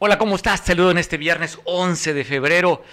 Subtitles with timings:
[0.00, 0.60] Hola, ¿cómo estás?
[0.60, 2.84] Saludo en este viernes 11 de febrero.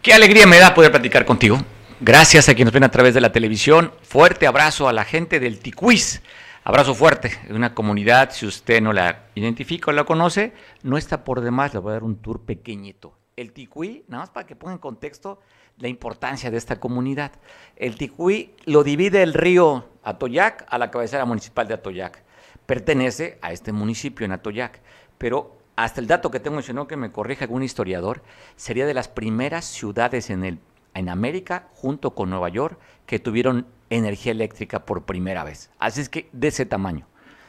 [0.00, 1.58] Qué alegría me da poder platicar contigo.
[2.00, 3.92] Gracias a quienes nos ven a través de la televisión.
[4.02, 6.22] Fuerte abrazo a la gente del Ticuiz.
[6.62, 7.36] Abrazo fuerte.
[7.50, 10.52] Una comunidad, si usted no la identifica o la conoce,
[10.84, 11.74] no está por demás.
[11.74, 13.18] Le voy a dar un tour pequeñito.
[13.34, 15.40] El Ticuí, nada más para que ponga en contexto
[15.78, 17.32] la importancia de esta comunidad.
[17.74, 22.22] El Ticuí lo divide el río Atoyac a la cabecera municipal de Atoyac.
[22.66, 24.80] Pertenece a este municipio en Atoyac,
[25.18, 28.22] pero hasta el dato que tengo mencionó que me corrija algún historiador,
[28.56, 30.58] sería de las primeras ciudades en, el,
[30.94, 35.70] en América, junto con Nueva York, que tuvieron energía eléctrica por primera vez.
[35.78, 37.06] Así es que de ese tamaño.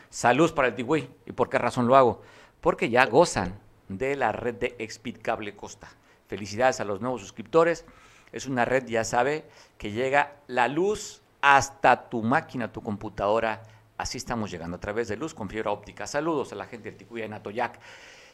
[0.10, 1.10] Salud para el Tigüey.
[1.26, 2.22] ¿Y por qué razón lo hago?
[2.62, 3.60] Porque ya gozan
[3.90, 5.90] de la red de Expit Cable Costa.
[6.28, 7.86] Felicidades a los nuevos suscriptores.
[8.32, 9.46] Es una red, ya sabe,
[9.78, 13.64] que llega la luz hasta tu máquina, tu computadora.
[13.98, 16.08] Así estamos llegando a través de luz con fibra óptica.
[16.08, 17.80] Saludos a la gente del Ticuya en Atoyac.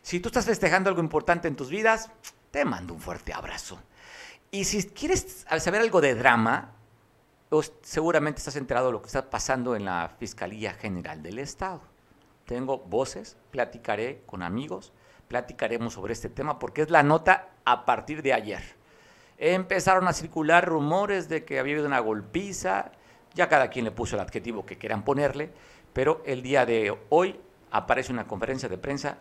[0.01, 2.09] Si tú estás festejando algo importante en tus vidas,
[2.51, 3.79] te mando un fuerte abrazo.
[4.51, 6.71] Y si quieres saber algo de drama,
[7.81, 11.81] seguramente estás enterado de lo que está pasando en la Fiscalía General del Estado.
[12.45, 14.91] Tengo voces, platicaré con amigos,
[15.27, 18.63] platicaremos sobre este tema porque es la nota a partir de ayer.
[19.37, 22.91] Empezaron a circular rumores de que había habido una golpiza,
[23.35, 25.51] ya cada quien le puso el adjetivo que quieran ponerle,
[25.93, 27.39] pero el día de hoy
[27.71, 29.19] aparece una conferencia de prensa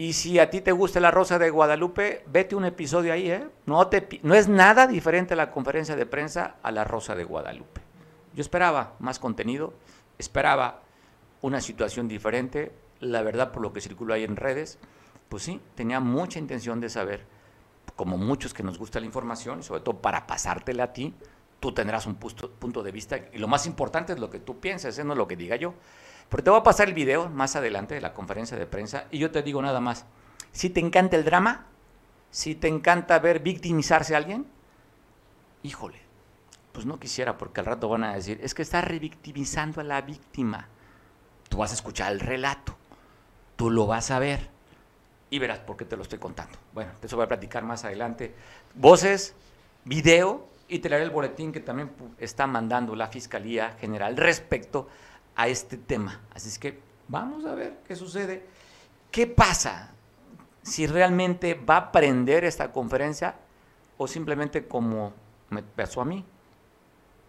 [0.00, 3.46] y si a ti te gusta la Rosa de Guadalupe, vete un episodio ahí, ¿eh?
[3.66, 7.82] No, te, no es nada diferente la conferencia de prensa a la Rosa de Guadalupe.
[8.32, 9.74] Yo esperaba más contenido,
[10.16, 10.80] esperaba
[11.42, 12.72] una situación diferente.
[13.00, 14.78] La verdad, por lo que circuló ahí en redes,
[15.28, 17.26] pues sí, tenía mucha intención de saber,
[17.94, 21.14] como muchos que nos gusta la información, y sobre todo para pasártela a ti,
[21.60, 23.18] tú tendrás un punto, de vista.
[23.34, 25.04] Y lo más importante es lo que tú pienses, ¿eh?
[25.04, 25.74] no lo que diga yo.
[26.30, 29.18] Porque te voy a pasar el video más adelante de la conferencia de prensa y
[29.18, 30.06] yo te digo nada más.
[30.52, 31.66] Si te encanta el drama,
[32.30, 34.46] si te encanta ver victimizarse a alguien,
[35.64, 35.98] híjole,
[36.72, 40.02] pues no quisiera porque al rato van a decir, es que está revictimizando a la
[40.02, 40.68] víctima.
[41.48, 42.76] Tú vas a escuchar el relato,
[43.56, 44.50] tú lo vas a ver
[45.30, 46.56] y verás por qué te lo estoy contando.
[46.72, 48.36] Bueno, de eso voy a platicar más adelante.
[48.74, 49.34] Voces,
[49.84, 54.88] video y te daré el boletín que también está mandando la Fiscalía General respecto
[55.40, 56.20] a este tema.
[56.34, 56.78] Así es que
[57.08, 58.44] vamos a ver qué sucede.
[59.10, 59.90] ¿Qué pasa
[60.62, 63.36] si realmente va a aprender esta conferencia
[63.96, 65.14] o simplemente como
[65.48, 66.26] me pasó a mí?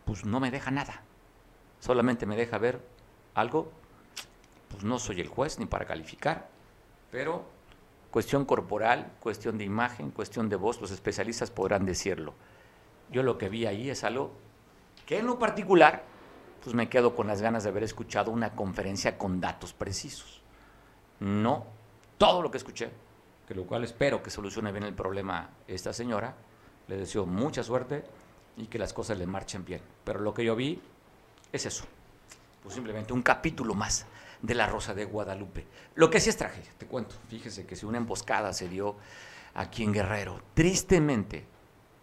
[0.03, 1.01] Pues no me deja nada.
[1.79, 2.85] Solamente me deja ver
[3.33, 3.71] algo.
[4.67, 6.49] Pues no soy el juez ni para calificar,
[7.11, 7.45] pero
[8.09, 12.33] cuestión corporal, cuestión de imagen, cuestión de voz, los especialistas podrán decirlo.
[13.09, 14.33] Yo lo que vi ahí es algo
[15.05, 16.10] que en lo particular
[16.63, 20.41] pues me quedo con las ganas de haber escuchado una conferencia con datos precisos.
[21.19, 21.65] No
[22.17, 22.91] todo lo que escuché,
[23.47, 26.35] que lo cual espero que solucione bien el problema esta señora.
[26.87, 28.03] Le deseo mucha suerte
[28.57, 29.81] y que las cosas le marchen bien.
[30.03, 30.81] Pero lo que yo vi
[31.51, 31.85] es eso,
[32.61, 34.05] pues simplemente un capítulo más
[34.41, 35.65] de La Rosa de Guadalupe.
[35.95, 37.15] Lo que sí es tragedia, te cuento.
[37.27, 38.95] Fíjese que si una emboscada se dio
[39.53, 41.45] aquí en Guerrero, tristemente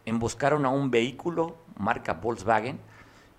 [0.04, 2.80] emboscaron a un vehículo marca Volkswagen,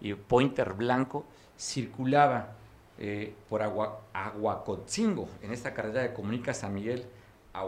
[0.01, 1.25] y Pointer Blanco
[1.57, 2.55] circulaba
[2.97, 7.05] eh, por Agua, Aguacotzingo, en esta carretera que comunica San Miguel
[7.53, 7.65] a.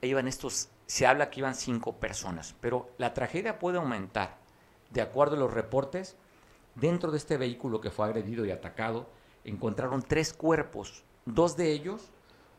[0.00, 4.36] E iban estos, se habla que iban cinco personas, pero la tragedia puede aumentar.
[4.90, 6.16] De acuerdo a los reportes,
[6.74, 9.08] dentro de este vehículo que fue agredido y atacado,
[9.44, 12.10] encontraron tres cuerpos, dos de ellos,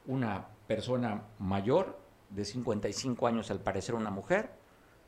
[0.05, 4.51] una persona mayor de 55 años, al parecer una mujer,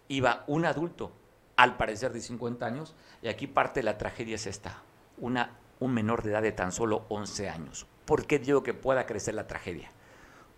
[0.08, 1.12] iba un adulto
[1.56, 4.82] al parecer de 50 años, y aquí parte de la tragedia es esta,
[5.18, 7.88] una, un menor de edad de tan solo 11 años.
[8.06, 9.92] ¿Por qué digo que pueda crecer la tragedia?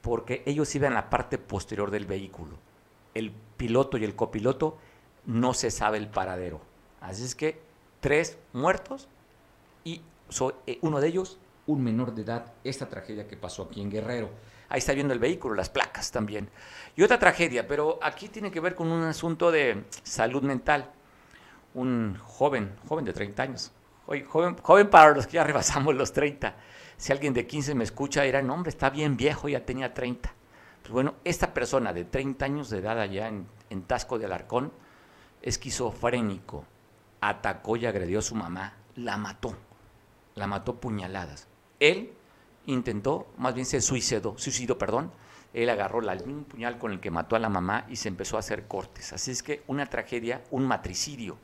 [0.01, 2.57] Porque ellos iban en la parte posterior del vehículo.
[3.13, 4.77] El piloto y el copiloto
[5.25, 6.61] no se sabe el paradero.
[7.01, 7.59] Así es que
[7.99, 9.07] tres muertos
[9.83, 10.01] y
[10.65, 14.29] eh, uno de ellos un menor de edad, esta tragedia que pasó aquí en Guerrero.
[14.69, 16.49] Ahí está viendo el vehículo, las placas también.
[16.95, 20.91] Y otra tragedia, pero aquí tiene que ver con un asunto de salud mental.
[21.73, 23.71] Un joven, joven de 30 años,
[24.27, 26.55] joven, joven para los que ya rebasamos los 30.
[26.97, 30.33] Si alguien de 15 me escucha, dirá, no, hombre, está bien viejo, ya tenía 30.
[30.81, 34.71] Pues bueno, esta persona de 30 años de edad allá en, en Tasco de Alarcón,
[35.41, 36.65] esquizofrénico,
[37.21, 39.55] atacó y agredió a su mamá, la mató,
[40.35, 41.47] la mató puñaladas.
[41.79, 42.16] Él
[42.67, 45.11] intentó, más bien se suicidó, suicidó, perdón.
[45.53, 48.35] Él agarró el mismo puñal con el que mató a la mamá y se empezó
[48.35, 49.13] a hacer cortes.
[49.13, 51.37] Así es que una tragedia, un matricidio.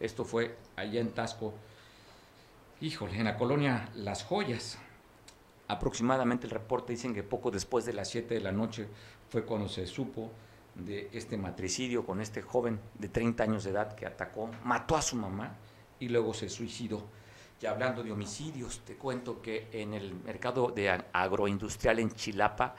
[0.00, 1.54] Esto fue allá en Tasco,
[2.80, 4.78] híjole, en la colonia Las Joyas.
[5.66, 8.86] aproximadamente el reporte dicen que poco después de las 7 de la noche
[9.30, 10.30] fue cuando se supo
[10.74, 15.02] de este matricidio con este joven de 30 años de edad que atacó, mató a
[15.02, 15.56] su mamá
[16.00, 17.02] y luego se suicidó.
[17.60, 22.74] Y hablando de homicidios, te cuento que en el mercado de agroindustrial en Chilapa,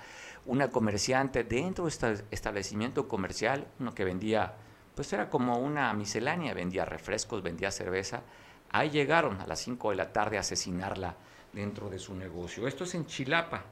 [0.45, 4.53] una comerciante dentro de este establecimiento comercial, uno que vendía,
[4.93, 8.21] pues era como una miscelánea, vendía refrescos, vendía cerveza,
[8.69, 11.15] ahí llegaron a las 5 de la tarde a asesinarla
[11.51, 12.67] dentro de su negocio.
[12.67, 13.63] Esto es en Chilapa,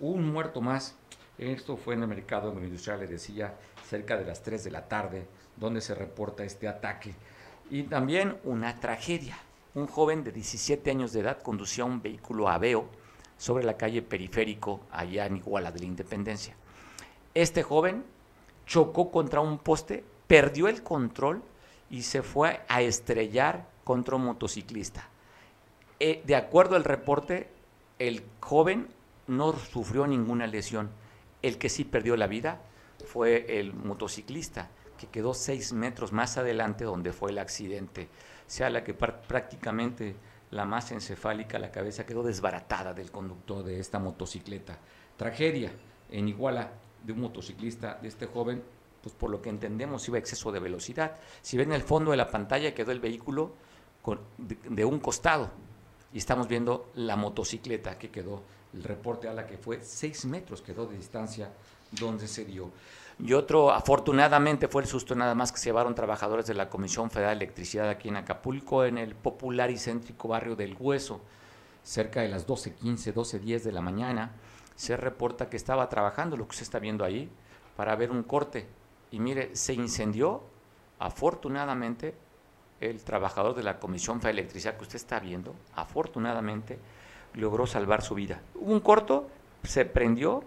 [0.00, 0.96] un muerto más.
[1.38, 3.54] Esto fue en el mercado industrial, le decía,
[3.88, 7.14] cerca de las 3 de la tarde, donde se reporta este ataque.
[7.70, 9.38] Y también una tragedia.
[9.74, 12.88] Un joven de 17 años de edad conducía un vehículo Aveo
[13.38, 16.56] sobre la calle Periférico, allá en Iguala de la Independencia.
[17.34, 18.04] Este joven
[18.66, 21.42] chocó contra un poste, perdió el control
[21.88, 25.08] y se fue a estrellar contra un motociclista.
[26.00, 27.48] Eh, de acuerdo al reporte,
[27.98, 28.88] el joven
[29.28, 30.90] no sufrió ninguna lesión.
[31.42, 32.60] El que sí perdió la vida
[33.06, 34.68] fue el motociclista,
[34.98, 38.08] que quedó seis metros más adelante donde fue el accidente.
[38.50, 40.16] Sea, la que prácticamente
[40.50, 44.76] la masa encefálica, la cabeza quedó desbaratada del conductor de esta motocicleta.
[45.16, 45.70] Tragedia
[46.10, 46.72] en Iguala
[47.04, 48.60] de un motociclista, de este joven,
[49.04, 51.14] pues por lo que entendemos iba a exceso de velocidad.
[51.42, 53.52] Si ven el fondo de la pantalla quedó el vehículo
[54.36, 55.52] de un costado,
[56.12, 58.42] y estamos viendo la motocicleta que quedó,
[58.74, 61.52] el reporte a la que fue 6 metros quedó de distancia
[61.92, 62.72] donde se dio.
[63.22, 67.10] Y otro, afortunadamente, fue el susto nada más que se llevaron trabajadores de la Comisión
[67.10, 71.20] Federal de Electricidad aquí en Acapulco, en el popular y céntrico barrio del Hueso,
[71.82, 74.32] cerca de las 12.15, 12.10 de la mañana.
[74.74, 77.28] Se reporta que estaba trabajando, lo que se está viendo ahí,
[77.76, 78.66] para ver un corte.
[79.10, 80.42] Y mire, se incendió,
[80.98, 82.14] afortunadamente,
[82.80, 86.78] el trabajador de la Comisión de Electricidad que usted está viendo, afortunadamente,
[87.34, 88.40] logró salvar su vida.
[88.54, 89.28] Hubo un corto,
[89.62, 90.42] se prendió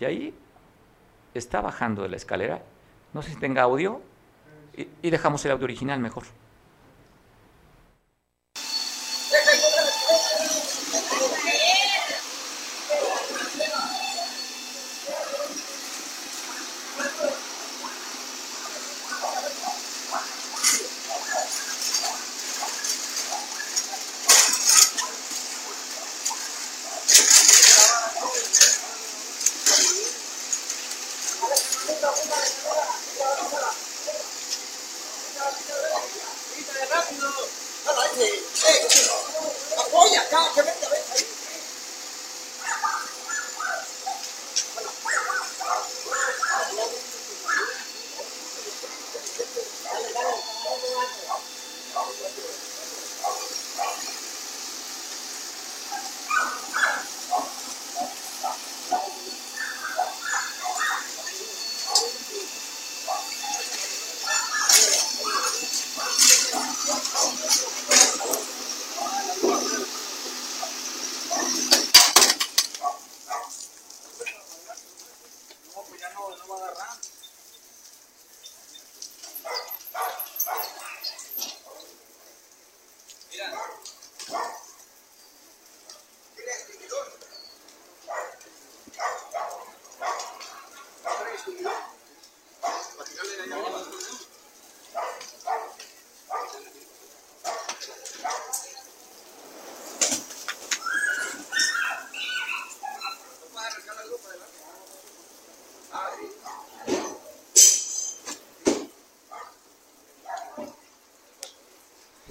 [0.00, 0.34] y ahí
[1.38, 2.62] está bajando de la escalera.
[3.12, 4.00] No sé si tenga audio
[4.76, 6.24] y, y dejamos el audio original mejor.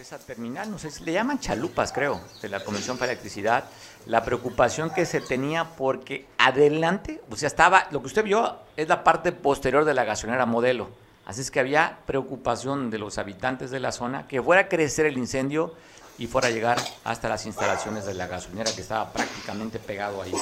[0.06, 3.64] Esa terminal, no sé si le llaman chalupas, creo, de la Comisión para Electricidad,
[4.06, 8.88] la preocupación que se tenía porque adelante, o sea, estaba, lo que usted vio es
[8.88, 10.90] la parte posterior de la gasolinera modelo,
[11.26, 15.08] así es que había preocupación de los habitantes de la zona que fuera a crecer
[15.08, 15.74] el incendio
[16.20, 20.36] y fuera a llegar hasta las instalaciones de la gasolinera que estaba prácticamente pegado ahí.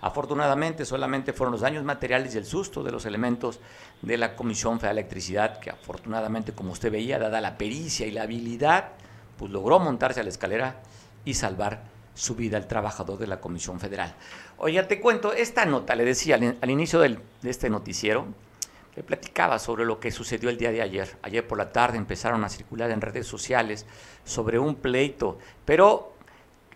[0.00, 3.60] Afortunadamente solamente fueron los daños materiales y el susto de los elementos
[4.00, 8.12] de la Comisión Federal de Electricidad, que afortunadamente, como usted veía, dada la pericia y
[8.12, 8.92] la habilidad
[9.40, 10.82] pues logró montarse a la escalera
[11.24, 11.80] y salvar
[12.14, 14.14] su vida el trabajador de la Comisión Federal.
[14.58, 18.26] Oye, te cuento, esta nota, le decía al, inicio de este noticiero,
[18.94, 21.16] le platicaba sobre lo que sucedió el día de ayer.
[21.22, 23.86] Ayer por la tarde empezaron a circular en redes sociales
[24.24, 26.12] sobre un pleito, pero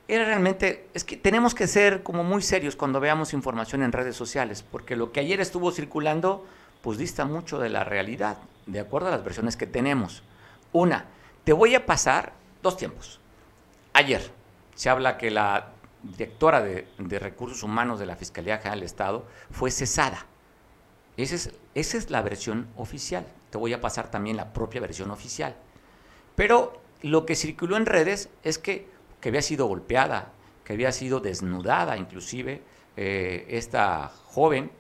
[0.09, 4.17] era realmente, es que tenemos que ser como muy serios cuando veamos información en redes
[4.17, 6.47] sociales, porque lo que ayer estuvo circulando,
[6.81, 10.23] pues dista mucho de la realidad, de acuerdo a las versiones que tenemos.
[10.73, 11.05] Una,
[11.45, 12.33] te voy a pasar
[12.65, 13.21] dos tiempos.
[13.93, 14.33] Ayer
[14.75, 15.69] se habla que la
[16.03, 20.27] directora de, Recursos Humanos de la Fiscalía General del Estado fue cesada.
[21.17, 23.25] Esa es, la versión oficial.
[23.51, 25.55] Te voy a pasar también la propia versión oficial.
[26.35, 28.89] Pero lo que circuló en redes es que,
[29.21, 30.33] que había sido golpeada,
[30.65, 32.63] que había sido desnudada inclusive
[32.97, 34.73] eh, esta joven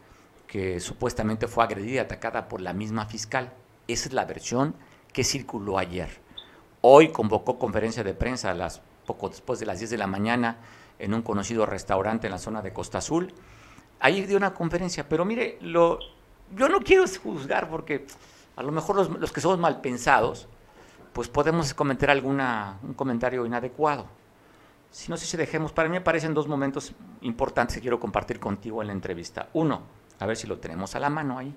[0.48, 3.52] que supuestamente fue agredida y atacada por la misma fiscal.
[3.86, 4.74] Esa es la versión
[5.12, 6.23] que circuló ayer.
[6.86, 10.58] Hoy convocó conferencia de prensa a las, poco después de las 10 de la mañana
[10.98, 13.32] en un conocido restaurante en la zona de Costa Azul.
[14.00, 15.98] Ahí dio una conferencia, pero mire, yo
[16.68, 18.06] no quiero juzgar porque
[18.54, 20.46] a lo mejor los, que somos mal pensados,
[21.14, 24.04] pues podemos cometer alguna, un comentario inadecuado.
[24.90, 28.38] Si no sé si dejemos, para mí me parecen dos momentos importantes que quiero compartir
[28.38, 29.48] contigo en la entrevista.
[29.54, 29.80] Uno,
[30.20, 31.54] a ver si lo tenemos a la mano ahí.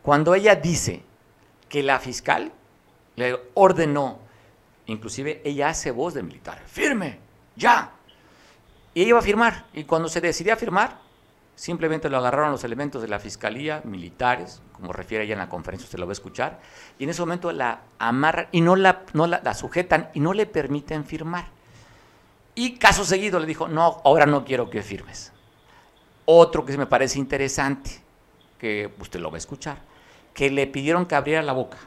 [0.00, 1.02] Cuando ella dice
[1.68, 2.52] que la fiscal
[3.16, 4.24] le ordenó,
[4.86, 7.18] inclusive ella hace voz de militar, firme,
[7.56, 7.92] ya.
[8.94, 10.98] Y ella iba a firmar, y cuando se decidía a firmar,
[11.54, 15.86] simplemente lo agarraron los elementos de la fiscalía, militares, como refiere ella en la conferencia,
[15.86, 16.60] usted lo va a escuchar,
[16.98, 20.46] y en ese momento la amarran y no la, no la, sujetan y no le
[20.46, 21.48] permiten firmar.
[22.54, 25.32] Y caso seguido le dijo, no, ahora no quiero que firmes.
[26.24, 27.90] Otro que me parece interesante,
[28.58, 29.78] que usted lo va a escuchar,
[30.32, 31.78] que le pidieron que abriera la boca.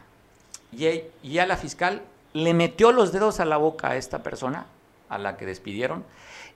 [0.72, 0.88] Y,
[1.24, 4.65] y a la fiscal le metió los dedos a la boca a esta persona,
[5.09, 6.05] a la que despidieron,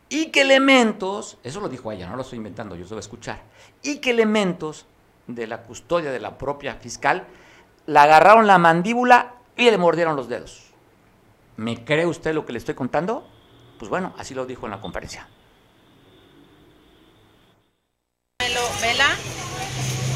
[0.10, 3.00] y que elementos, eso lo dijo ella, no lo estoy inventando, yo se lo voy
[3.00, 3.42] a escuchar,
[3.82, 4.86] y que elementos
[5.28, 7.26] de la custodia de la propia fiscal
[7.86, 10.74] la agarraron la mandíbula y le mordieron los dedos.
[11.58, 13.28] ¿Me cree usted lo que le estoy contando?
[13.80, 15.28] Pues bueno, así lo dijo en la conferencia.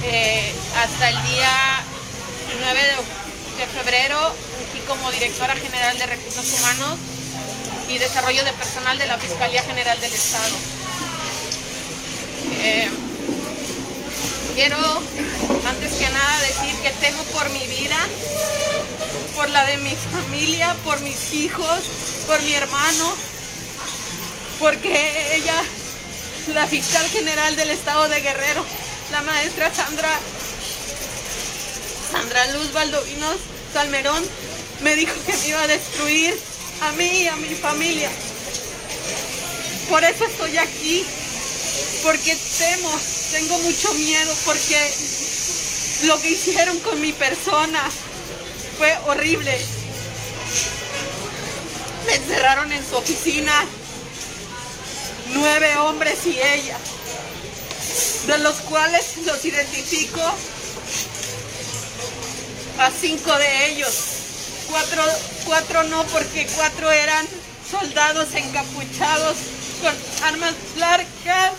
[0.10, 1.50] Eh, hasta el día
[2.62, 2.80] 9
[3.58, 4.18] de, febrero,
[4.88, 6.98] como directora general de Recursos Humanos
[7.90, 10.56] y Desarrollo de Personal de la Fiscalía General del Estado.
[12.60, 12.90] Eh,
[14.56, 14.78] quiero
[15.68, 17.98] antes que nada decir que temo por mi vida,
[19.36, 21.84] por la de mi familia, por mis hijos,
[22.26, 23.14] por mi hermano,
[24.60, 25.62] porque ella,
[26.54, 28.66] la fiscal general del estado de Guerrero,
[29.12, 30.10] la maestra Sandra,
[32.12, 33.38] Sandra Luz Valdovinos
[33.74, 34.24] Salmerón,
[34.82, 36.38] me dijo que me iba a destruir
[36.82, 38.10] a mí y a mi familia.
[39.90, 41.06] Por eso estoy aquí,
[42.04, 43.00] porque temo,
[43.32, 44.94] tengo mucho miedo, porque
[46.04, 47.90] lo que hicieron con mi persona
[48.78, 49.60] fue horrible.
[52.06, 53.66] Me encerraron en su oficina,
[55.34, 56.78] nueve hombres y ella,
[58.28, 60.22] de los cuales los identifico
[62.80, 64.17] a cinco de ellos.
[64.70, 65.04] Cuatro,
[65.46, 67.26] cuatro no, porque cuatro eran
[67.70, 69.38] soldados encapuchados
[69.82, 69.94] con
[70.24, 71.54] armas largas.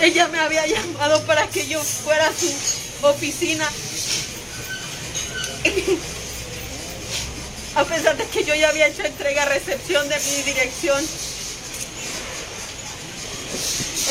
[0.00, 2.52] Ella me había llamado para que yo fuera a su
[3.06, 3.68] oficina.
[7.74, 11.04] A pesar de que yo ya había hecho entrega-recepción de mi dirección.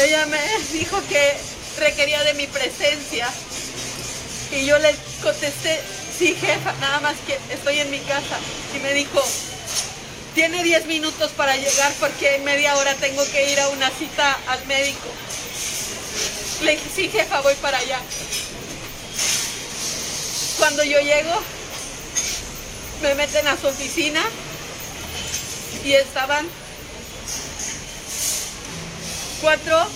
[0.01, 0.39] Ella me
[0.71, 1.33] dijo que
[1.79, 3.29] requería de mi presencia.
[4.51, 5.81] Y yo le contesté,
[6.17, 8.37] sí jefa, nada más que estoy en mi casa.
[8.75, 9.21] Y me dijo,
[10.33, 14.37] tiene 10 minutos para llegar porque en media hora tengo que ir a una cita
[14.47, 15.07] al médico.
[16.61, 17.99] Le dije, sí jefa, voy para allá.
[20.57, 21.41] Cuando yo llego,
[23.01, 24.21] me meten a su oficina
[25.83, 26.47] y estaban
[29.41, 29.87] cuatro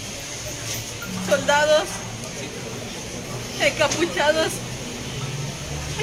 [1.27, 1.83] soldados
[3.59, 4.51] encapuchados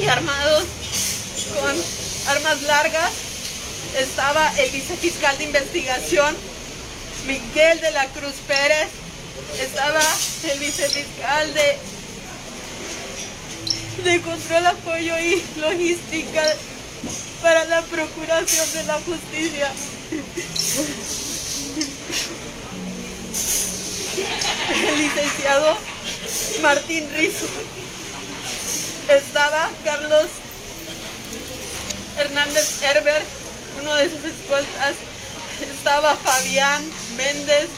[0.00, 0.64] y armados
[1.54, 1.76] con
[2.28, 3.10] armas largas.
[3.98, 6.36] Estaba el vicefiscal de investigación,
[7.26, 8.88] Miguel de la Cruz Pérez.
[9.60, 10.00] Estaba
[10.52, 11.78] el vicefiscal de,
[14.04, 16.42] de control, apoyo y logística
[17.42, 19.70] para la procuración de la justicia.
[24.74, 25.78] El licenciado
[26.62, 27.46] Martín Rizzo.
[29.08, 30.26] Estaba Carlos
[32.18, 33.24] Hernández Herbert,
[33.80, 34.94] uno de sus escoltas.
[35.60, 36.82] Estaba Fabián
[37.16, 37.68] Méndez.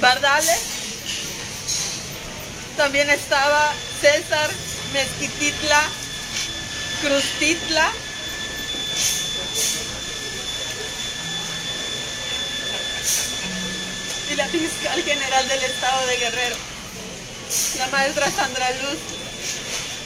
[0.00, 0.60] Bardales.
[2.76, 4.50] También estaba César
[4.92, 5.82] Mezquititla
[7.02, 7.92] Cruztitla.
[14.30, 16.56] y la fiscal general del estado de Guerrero,
[17.78, 18.98] la maestra Sandra Luz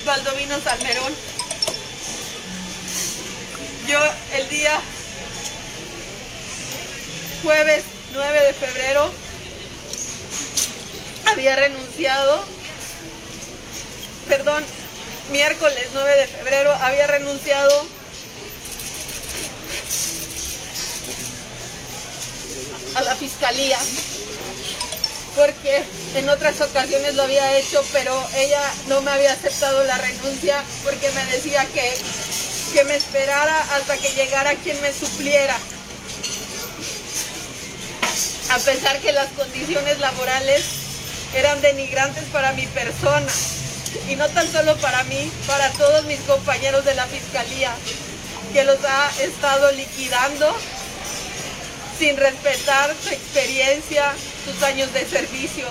[0.04, 1.12] Valdovino Salmerón.
[3.86, 3.98] Yo
[4.32, 4.80] el día
[7.42, 9.12] jueves 9 de febrero
[11.26, 12.44] había renunciado,
[14.24, 14.64] perdón,
[15.30, 17.86] miércoles 9 de febrero había renunciado.
[22.96, 23.78] A la fiscalía.
[25.34, 25.82] Porque
[26.14, 31.10] en otras ocasiones lo había hecho, pero ella no me había aceptado la renuncia porque
[31.10, 31.92] me decía que,
[32.72, 35.56] que me esperara hasta que llegara quien me supliera.
[38.50, 40.62] A pesar que las condiciones laborales
[41.34, 43.26] eran denigrantes para mi persona
[44.08, 47.74] y no tan solo para mí, para todos mis compañeros de la fiscalía,
[48.52, 50.54] que los ha estado liquidando
[51.98, 54.12] sin respetar su experiencia,
[54.44, 55.66] sus años de servicio.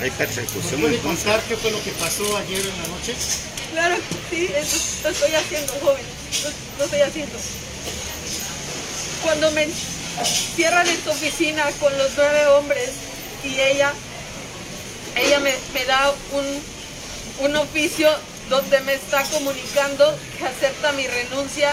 [0.00, 0.80] Hay persecución.
[0.80, 3.14] ¿Puede contar qué fue lo que pasó ayer en la noche?
[3.72, 3.96] Claro,
[4.30, 6.04] sí, eso lo estoy haciendo, joven.
[6.42, 7.38] Lo, lo estoy haciendo.
[9.22, 9.68] Cuando me
[10.56, 12.90] cierran en su oficina con los nueve hombres
[13.44, 13.92] y ella,
[15.16, 18.10] ella me, da un, un oficio
[18.48, 21.72] donde me está comunicando que acepta mi renuncia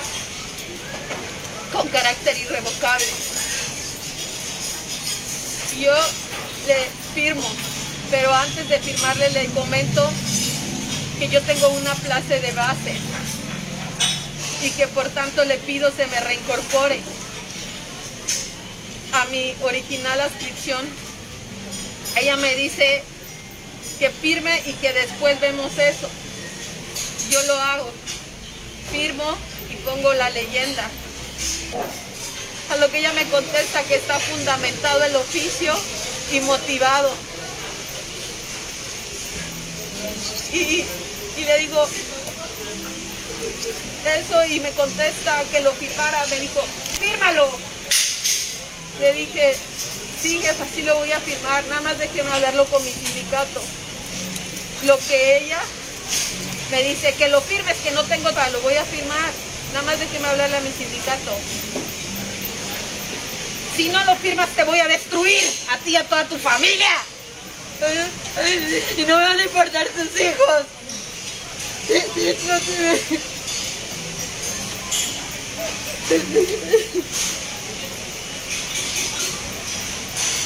[1.72, 3.06] con carácter irrevocable.
[5.80, 5.94] Yo
[6.68, 7.48] le firmo,
[8.10, 10.10] pero antes de firmarle le comento
[11.20, 12.96] que yo tengo una plaza de base
[14.62, 17.02] y que por tanto le pido se me reincorpore
[19.18, 20.86] a mi original adscripción.
[22.16, 23.04] Ella me dice
[24.00, 26.10] que firme y que después vemos eso.
[27.30, 27.92] Yo lo hago.
[28.92, 29.38] Firmo
[29.72, 30.90] y pongo la leyenda.
[32.72, 35.74] A lo que ella me contesta que está fundamentado el oficio
[36.32, 37.12] y motivado.
[40.54, 40.86] Y,
[41.38, 41.88] y le digo
[44.06, 46.26] eso y me contesta que lo firmara.
[46.28, 46.64] Me dijo,
[47.00, 47.50] fírmalo.
[49.00, 49.56] Le dije,
[50.22, 53.62] sí, es así lo voy a firmar, nada más déjeme hablarlo con mi sindicato.
[54.84, 55.60] Lo que ella
[56.72, 59.32] me dice, que lo firmes, que no tengo tal, lo voy a firmar,
[59.74, 61.38] nada más déjeme hablarle a mi sindicato.
[63.76, 66.90] Si no lo firmas te voy a destruir, a ti y a toda tu familia.
[68.98, 70.66] Y no me van a importar tus hijos.
[72.48, 73.20] No te...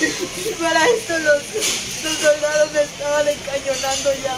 [0.60, 1.44] Para esto los,
[2.04, 4.38] los soldados me estaban encañonando ya.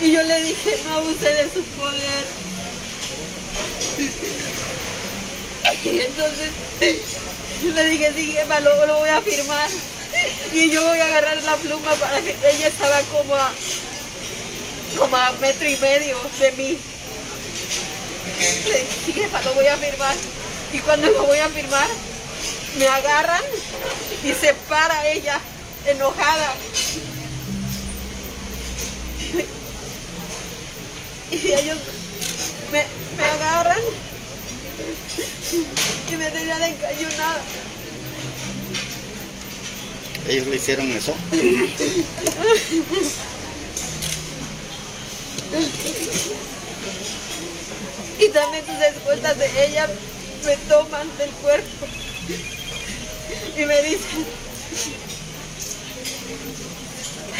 [0.00, 2.24] Y yo le dije, no abuse de su poder.
[5.84, 6.50] Y entonces
[7.62, 9.70] le dije, sí, jefa, luego lo voy a firmar.
[10.52, 13.50] Y yo voy a agarrar la pluma para que ella estaba como a,
[14.98, 16.78] como a metro y medio de mí.
[18.38, 20.16] Dije, sí, jefa, lo voy a firmar.
[20.72, 21.88] Y cuando lo voy a firmar,
[22.78, 23.42] me agarran
[24.24, 25.38] y se para ella,
[25.86, 26.54] enojada.
[31.30, 31.78] Y ellos
[32.70, 32.84] me,
[33.16, 33.78] me agarran
[36.10, 37.42] y me tenían encañonada.
[40.28, 41.14] Ellos le hicieron eso.
[48.18, 49.88] Y también sus escoltas de ella
[50.44, 51.86] me toman del cuerpo
[53.56, 54.26] y me dicen,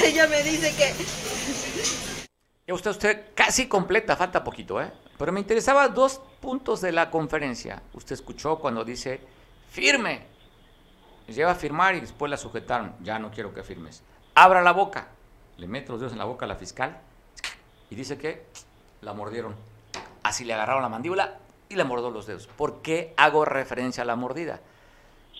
[0.04, 4.92] ella me dice que usted, usted casi completa, falta poquito, ¿eh?
[5.18, 7.82] Pero me interesaba dos puntos de la conferencia.
[7.92, 9.20] Usted escuchó cuando dice,
[9.70, 10.26] firme.
[11.28, 12.94] Lleva a firmar y después la sujetaron.
[13.02, 14.02] Ya no quiero que firmes.
[14.34, 15.08] Abra la boca.
[15.58, 16.98] Le mete los dedos en la boca a la fiscal
[17.90, 18.46] y dice que
[19.00, 19.54] la mordieron.
[20.22, 21.38] Así le agarraron la mandíbula
[21.72, 22.46] y le mordió los dedos.
[22.46, 24.60] ¿Por qué hago referencia a la mordida?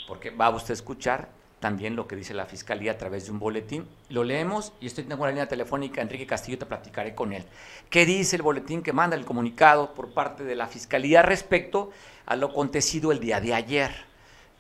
[0.09, 1.29] Porque va usted a escuchar
[1.61, 3.87] también lo que dice la fiscalía a través de un boletín.
[4.09, 7.45] Lo leemos y estoy tengo una línea telefónica, Enrique Castillo, te platicaré con él.
[7.89, 11.93] ¿Qué dice el boletín que manda el comunicado por parte de la fiscalía respecto
[12.27, 13.91] a lo acontecido el día de ayer?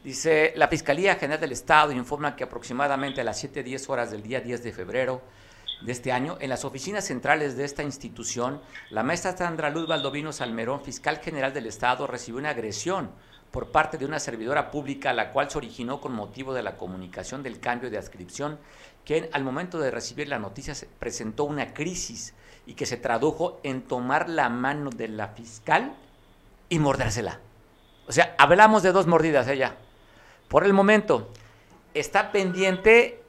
[0.04, 4.40] Dice, la Fiscalía General del Estado informa que aproximadamente a las 7.10 horas del día
[4.40, 5.22] 10 de febrero
[5.84, 10.32] de este año, en las oficinas centrales de esta institución, la maestra Sandra Luz Baldovino
[10.32, 13.10] Salmerón, fiscal general del Estado, recibió una agresión
[13.50, 17.42] por parte de una servidora pública, la cual se originó con motivo de la comunicación
[17.42, 18.58] del cambio de adscripción,
[19.04, 23.60] que al momento de recibir la noticia se presentó una crisis y que se tradujo
[23.62, 25.94] en tomar la mano de la fiscal
[26.68, 27.40] y mordérsela.
[28.06, 29.76] O sea, hablamos de dos mordidas ella.
[30.48, 31.30] Por el momento,
[31.94, 33.21] está pendiente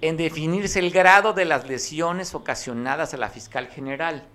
[0.00, 4.26] en definirse el grado de las lesiones ocasionadas a la fiscal general.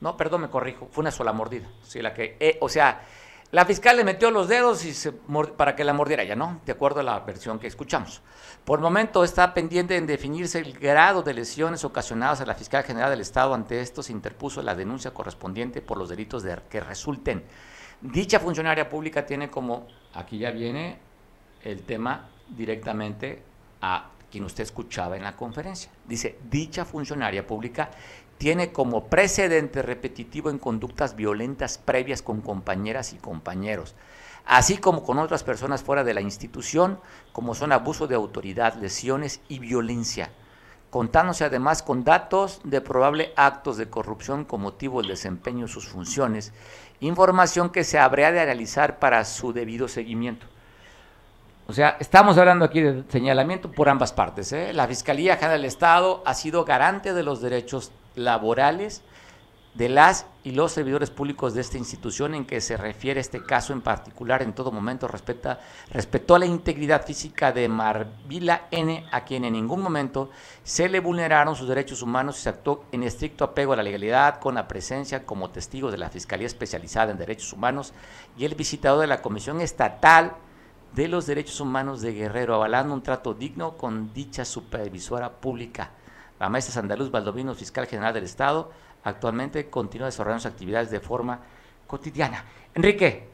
[0.00, 1.68] No, perdón, me corrijo, fue una sola mordida.
[1.94, 3.00] la que, eh, o sea,
[3.52, 4.92] la fiscal le metió los dedos y
[5.56, 6.60] para que la mordiera ya, ¿no?
[6.66, 8.20] De acuerdo a la versión que escuchamos.
[8.64, 12.82] Por el momento está pendiente en definirse el grado de lesiones ocasionadas a la fiscal
[12.82, 13.54] general del Estado.
[13.54, 17.44] Ante esto se interpuso la denuncia correspondiente por los delitos de, que resulten.
[18.00, 20.98] Dicha funcionaria pública tiene como, aquí ya viene
[21.62, 23.40] el tema directamente
[23.80, 25.92] a quien usted escuchaba en la conferencia.
[26.08, 27.92] Dice, dicha funcionaria pública
[28.36, 33.94] tiene como precedente repetitivo en conductas violentas previas con compañeras y compañeros,
[34.44, 36.98] así como con otras personas fuera de la institución,
[37.30, 40.32] como son abuso de autoridad, lesiones y violencia,
[40.90, 45.86] contándose además con datos de probable actos de corrupción con motivo del desempeño de sus
[45.86, 46.52] funciones,
[46.98, 50.48] información que se habría de analizar para su debido seguimiento.
[51.66, 54.52] O sea, estamos hablando aquí de señalamiento por ambas partes.
[54.52, 54.74] ¿eh?
[54.74, 59.02] La Fiscalía General del Estado ha sido garante de los derechos laborales
[59.72, 63.72] de las y los servidores públicos de esta institución en que se refiere este caso
[63.72, 65.58] en particular en todo momento respeta,
[65.90, 70.30] respetó la integridad física de Marvila N, a quien en ningún momento
[70.62, 74.38] se le vulneraron sus derechos humanos y se actuó en estricto apego a la legalidad
[74.38, 77.94] con la presencia como testigo de la Fiscalía Especializada en Derechos Humanos
[78.36, 80.36] y el visitador de la Comisión Estatal
[80.94, 85.90] de los Derechos Humanos de Guerrero, avalando un trato digno con dicha supervisora pública.
[86.38, 88.70] La maestra Sandaluz Baldovino, fiscal general del Estado,
[89.02, 91.40] actualmente continúa desarrollando sus actividades de forma
[91.86, 92.44] cotidiana.
[92.74, 93.28] Enrique,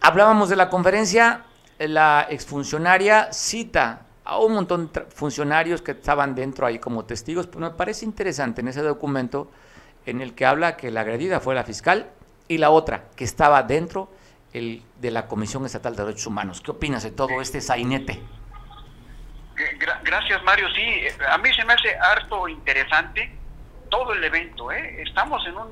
[0.00, 1.44] hablábamos de la conferencia,
[1.78, 7.60] la exfuncionaria cita a un montón de funcionarios que estaban dentro ahí como testigos, pero
[7.60, 9.50] me parece interesante en ese documento
[10.04, 12.10] en el que habla que la agredida fue la fiscal
[12.46, 14.08] y la otra que estaba dentro
[14.52, 16.60] el, de la Comisión Estatal de Derechos Humanos.
[16.60, 18.20] ¿Qué opinas de todo este sainete?
[20.02, 20.68] Gracias, Mario.
[20.74, 23.30] Sí, eh, a mí se me hace harto interesante
[23.90, 24.70] todo el evento.
[24.70, 25.02] ¿eh?
[25.02, 25.70] Estamos en un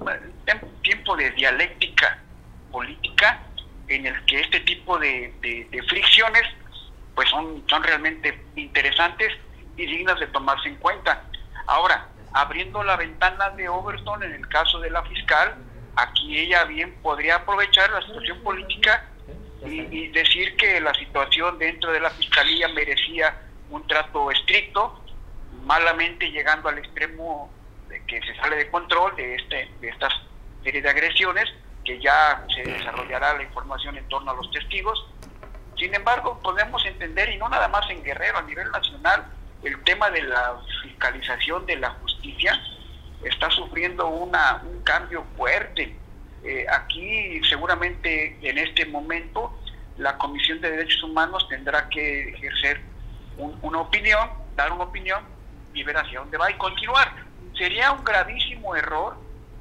[0.83, 2.19] tiempo de dialéctica
[2.71, 3.41] política
[3.89, 5.33] en el que este tipo de,
[5.89, 6.43] fricciones
[7.15, 9.33] pues son, son realmente interesantes
[9.77, 11.23] y dignas de tomarse en cuenta.
[11.67, 15.55] Ahora, abriendo la ventana de Overton en el caso de la fiscal,
[15.97, 19.09] aquí ella bien podría aprovechar la situación política
[19.65, 25.03] y, decir que la situación dentro de la fiscalía merecía un trato estricto,
[25.65, 27.51] malamente llegando al extremo
[27.89, 30.13] de que se sale de control de este de estas
[30.63, 31.53] serie de agresiones,
[31.85, 35.07] que ya se desarrollará la información en torno a los testigos.
[35.77, 39.27] Sin embargo, podemos entender, y no nada más en Guerrero, a nivel nacional,
[39.63, 42.59] el tema de la fiscalización de la justicia,
[43.23, 45.97] está sufriendo una, un cambio fuerte.
[46.45, 49.59] Eh, aquí seguramente en este momento
[49.97, 52.81] la Comisión de Derechos Humanos tendrá que ejercer
[53.63, 55.23] una opinión, dar una opinión
[55.73, 57.13] y ver hacia dónde va y continuar.
[57.57, 59.17] Sería un gravísimo error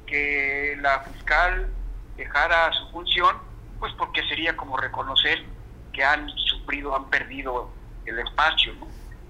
[0.06, 1.68] que la fiscal
[2.16, 3.36] dejara su función,
[3.78, 5.44] pues porque sería como reconocer
[5.92, 7.70] que han sufrido, han perdido
[8.04, 8.74] el espacio.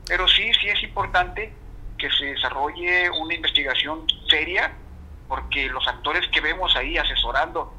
[0.07, 1.53] Pero sí, sí es importante
[2.05, 4.73] que se desarrolle una investigación seria,
[5.27, 7.73] porque los actores que vemos ahí asesorando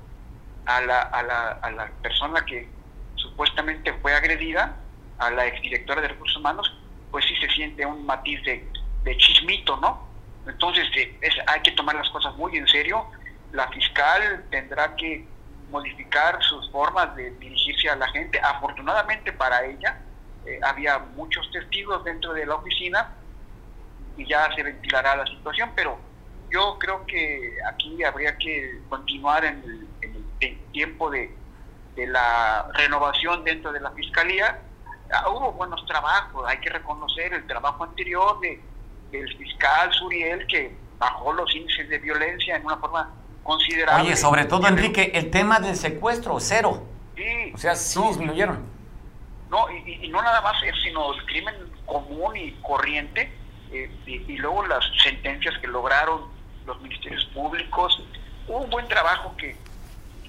[0.66, 2.68] a la, a la, a la persona que
[3.14, 4.78] supuestamente fue agredida,
[5.20, 6.76] a la exdirectora de recursos humanos,
[7.12, 8.68] pues sí se siente un matiz de,
[9.04, 10.08] de chismito, ¿no?
[10.48, 13.06] Entonces eh, es, hay que tomar las cosas muy en serio.
[13.52, 15.24] La fiscal tendrá que
[15.70, 18.40] modificar sus formas de dirigirse a la gente.
[18.40, 20.02] Afortunadamente para ella,
[20.48, 23.14] eh, había muchos testigos dentro de la oficina
[24.17, 25.97] y ya se ventilará la situación, pero
[26.51, 30.25] yo creo que aquí habría que continuar en el,
[30.71, 31.34] tiempo de,
[31.95, 34.60] la renovación dentro de la fiscalía.
[35.12, 38.62] Ah, hubo buenos trabajos, hay que reconocer el trabajo anterior de,
[39.12, 44.04] del fiscal Suriel que bajó los índices de violencia en una forma considerable.
[44.04, 46.84] Oye, sobre todo, Enrique, el tema del secuestro, cero.
[47.15, 47.51] Sí.
[47.54, 48.65] O sea, sí disminuyeron.
[49.49, 53.32] No, y, y, no nada más, sino el crimen común y corriente
[53.71, 56.21] eh, y, luego las sentencias que lograron
[56.65, 58.01] los ministerios públicos.
[58.47, 59.56] Hubo un buen trabajo que,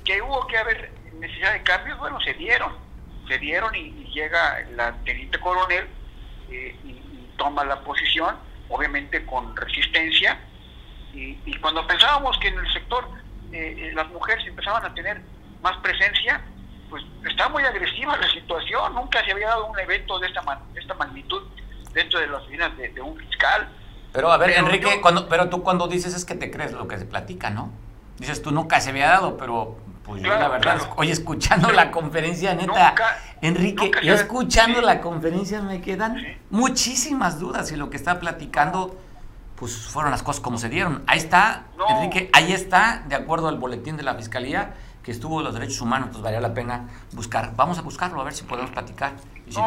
[0.04, 2.72] que hubo que haber necesidad de cambios, bueno, se dieron,
[3.28, 5.86] se dieron y, llega la teniente coronel
[6.50, 7.02] eh, y,
[7.36, 8.34] toma la posición
[8.70, 10.40] obviamente con resistencia,
[11.12, 13.06] y, y cuando pensábamos que en el sector
[13.52, 15.20] eh, las mujeres empezaban a tener
[15.62, 16.42] más presencia,
[16.90, 20.80] pues está muy agresiva la situación, nunca se había dado un evento de esta, de
[20.80, 21.42] esta magnitud
[21.96, 23.68] dentro de las oficinas de, un fiscal.
[24.12, 26.98] Pero a ver, Enrique, cuando, pero tú cuando dices es que te crees lo que
[26.98, 27.72] se platica, ¿no?
[28.18, 32.54] Dices tú nunca se había dado, pero pues yo la verdad, oye, escuchando la conferencia,
[32.54, 32.94] neta,
[33.40, 38.96] Enrique, yo escuchando la conferencia me quedan muchísimas dudas y lo que está platicando,
[39.56, 41.02] pues fueron las cosas como se dieron.
[41.06, 45.54] Ahí está, Enrique, ahí está, de acuerdo al boletín de la Fiscalía, que estuvo los
[45.54, 47.54] derechos humanos, pues valía la pena buscar.
[47.56, 49.14] Vamos a buscarlo, a ver si podemos platicar.
[49.46, 49.60] Y si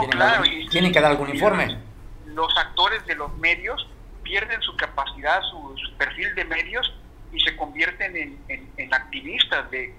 [0.70, 1.88] tienen, que dar algún informe.
[2.34, 3.88] Los actores de los medios
[4.24, 6.94] pierden su capacidad, su, perfil de medios
[7.32, 9.94] y se convierten en, activistas de,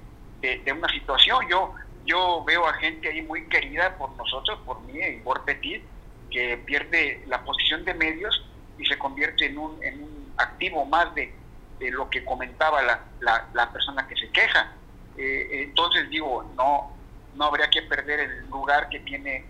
[0.72, 1.46] una situación.
[1.48, 5.82] Yo, yo veo a gente ahí muy querida por nosotros, por mí por Petit,
[6.30, 8.44] que pierde la posición de medios
[8.78, 11.34] y se convierte en un, activo más de,
[11.80, 14.74] lo que comentaba la, la, la persona que se queja
[15.20, 16.92] eh, entonces digo, no,
[17.34, 19.44] no habría que perder el lugar que tiene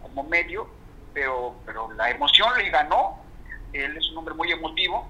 [0.00, 0.66] como medio,
[1.12, 3.22] pero, pero la emoción le ganó,
[3.72, 5.08] él es un hombre muy emotivo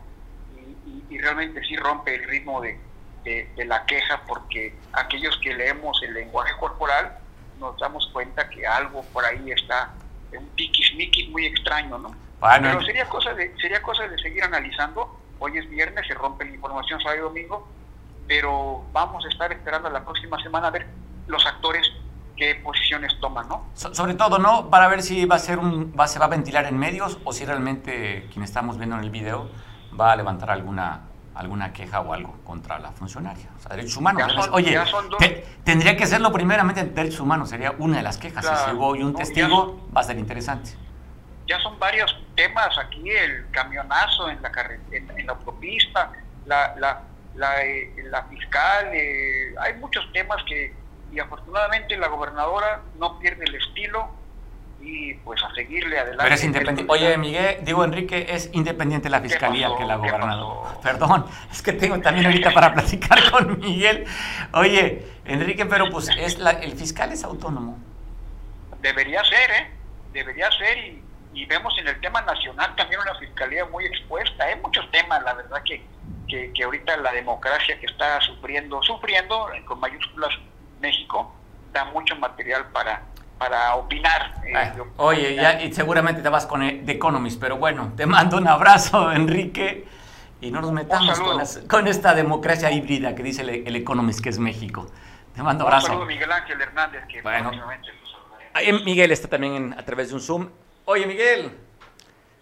[1.08, 2.78] y, realmente sí rompe el ritmo de,
[3.24, 7.18] de, la queja porque aquellos que leemos el lenguaje corporal
[7.58, 9.92] nos damos cuenta que algo por ahí está,
[10.32, 12.14] un tiquismiquis muy extraño, ¿no?
[12.40, 15.20] Pero sería cosa, de, sería cosa de seguir analizando.
[15.38, 17.68] Hoy es viernes, se rompe la información sábado y domingo,
[18.26, 20.86] pero vamos a estar esperando la próxima semana a ver
[21.26, 21.90] los actores
[22.40, 23.66] qué posiciones toman, ¿no?
[23.74, 24.70] sobre todo, ¿no?
[24.70, 27.34] Para ver si va a ser un, va, se va a ventilar en medios o
[27.34, 29.50] si realmente quien estamos viendo en el video
[29.98, 31.02] va a levantar alguna
[31.34, 33.48] alguna queja o algo contra la funcionaria.
[33.56, 34.48] O sea, derechos humanos.
[34.52, 34.78] Oye,
[35.64, 38.44] tendría que serlo primeramente derechos humanos, sería una de las quejas.
[38.64, 40.70] si hubo un testigo, va a ser interesante.
[41.46, 44.50] Ya son varios temas aquí, el camionazo en la,
[44.92, 46.12] en, en la autopista,
[46.46, 47.02] la, la,
[47.34, 50.79] la, eh, la fiscal, eh, hay muchos temas que,
[51.12, 54.08] y afortunadamente la gobernadora no pierde el estilo
[54.80, 56.22] y pues a seguirle adelante.
[56.22, 56.92] Pero es independiente.
[56.92, 60.80] Oye, Miguel, digo Enrique, es independiente la fiscalía que la gobernadora.
[60.82, 64.06] Perdón, es que tengo también ahorita para platicar con Miguel.
[64.52, 67.78] Oye, Enrique, pero pues es la, el fiscal es autónomo.
[68.80, 69.70] Debería ser, ¿eh?
[70.12, 71.02] Debería ser y,
[71.34, 74.44] y vemos en el tema nacional también una fiscalía muy expuesta.
[74.44, 75.84] Hay muchos temas, la verdad que
[76.54, 80.32] que, ahorita la democracia que está sufriendo, sufriendo con mayúsculas
[80.80, 81.32] México,
[81.72, 83.02] da mucho material para,
[83.38, 84.34] para opinar.
[84.46, 88.48] Eh, oye, ya, y seguramente te vas con The Economist, pero bueno, te mando un
[88.48, 89.86] abrazo, Enrique,
[90.40, 91.20] y no nos metamos
[91.68, 94.90] con, esta democracia híbrida que dice el, Economist, que es México.
[95.34, 95.88] Te mando un abrazo.
[95.88, 97.52] saludo, Miguel Ángel Hernández, que bueno.
[98.84, 100.48] Miguel está también a través de un Zoom.
[100.86, 101.52] Oye, Miguel,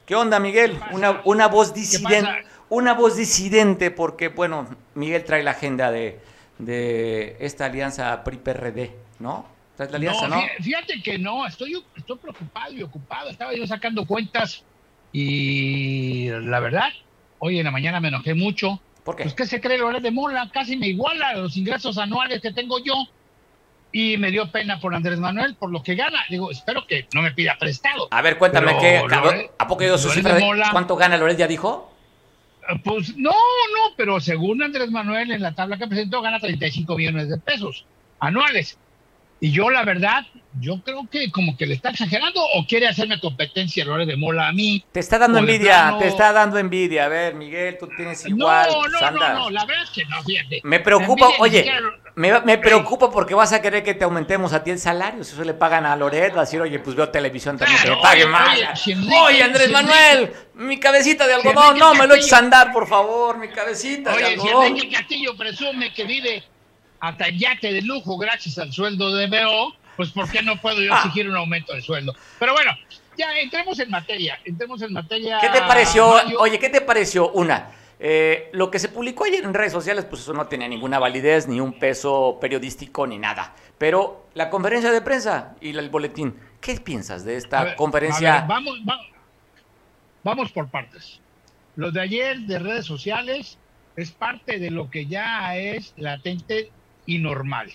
[0.07, 0.81] ¿qué onda, Miguel?
[0.93, 6.21] Una, una voz disidente una voz disidente, porque, bueno, Miguel trae la agenda de,
[6.59, 9.47] de esta alianza PRI-PRD, ¿no?
[9.77, 13.31] ¿Traes la alianza, no, Fíjate que no, estoy, estoy preocupado y ocupado.
[13.31, 14.65] Estaba yo sacando cuentas
[15.13, 16.89] y la verdad,
[17.39, 18.81] hoy en la mañana me enojé mucho.
[19.05, 19.23] ¿Por qué?
[19.23, 22.79] Pues que se cree Loret de Mola, casi me iguala los ingresos anuales que tengo
[22.81, 22.95] yo.
[23.91, 26.19] Y me dio pena por Andrés Manuel, por lo que gana.
[26.29, 28.09] Digo, espero que no me pida prestado.
[28.11, 29.01] A ver, cuéntame, ¿qué,
[29.59, 30.39] ¿a poco dio su cifra?
[30.73, 31.39] ¿Cuánto gana Loret?
[31.39, 31.91] ¿Ya dijo?
[32.85, 37.31] Pues no, no, pero según Andrés Manuel en la tabla que presentó gana 35 millones
[37.31, 37.87] de pesos
[38.19, 38.79] anuales.
[39.41, 40.25] Y yo la verdad,
[40.61, 44.49] yo creo que como que le está exagerando o quiere hacerme competencia Lore de Mola
[44.49, 44.85] a mí.
[44.91, 47.05] Te está dando envidia, te está dando envidia.
[47.05, 48.69] A ver, Miguel, tú tienes igual.
[48.69, 50.61] No, no, no, no, la verdad es que no, fíjate.
[50.65, 51.71] Me preocupa, oye,
[52.17, 55.23] me, preocupa porque vas a querer que te aumentemos a ti el salario.
[55.23, 57.91] Si eso le pagan a Loret, va a decir, oye, pues veo televisión también que
[57.91, 58.59] me pague más.
[59.23, 63.39] Oye, Andrés Manuel, mi cabecita de algodón, no me lo eches a andar, por favor,
[63.39, 64.63] mi cabecita oye, de algodón.
[64.63, 66.43] Si Enrique Castillo presume que vive
[67.01, 70.93] hasta yate de lujo gracias al sueldo de BO, pues ¿por qué no puedo yo
[70.93, 70.99] ah.
[70.99, 72.15] exigir un aumento de sueldo?
[72.39, 72.73] Pero bueno,
[73.17, 75.39] ya entremos en materia, entremos en materia.
[75.41, 76.09] ¿Qué te pareció?
[76.39, 77.31] Oye, ¿qué te pareció?
[77.33, 80.99] Una, eh, lo que se publicó ayer en redes sociales, pues eso no tenía ninguna
[80.99, 83.55] validez, ni un peso periodístico, ni nada.
[83.77, 88.45] Pero la conferencia de prensa y el boletín, ¿qué piensas de esta conferencia?
[88.49, 89.07] vamos, vamos,
[90.23, 91.21] vamos por partes.
[91.75, 93.59] Lo de ayer de redes sociales
[93.97, 96.71] es parte de lo que ya es latente
[97.09, 97.73] y normal.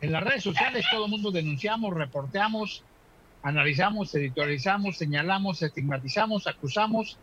[0.00, 2.82] En las redes sociales todo el mundo denunciamos, reporteamos,
[3.44, 7.16] analizamos, editorializamos, señalamos, estigmatizamos, acusamos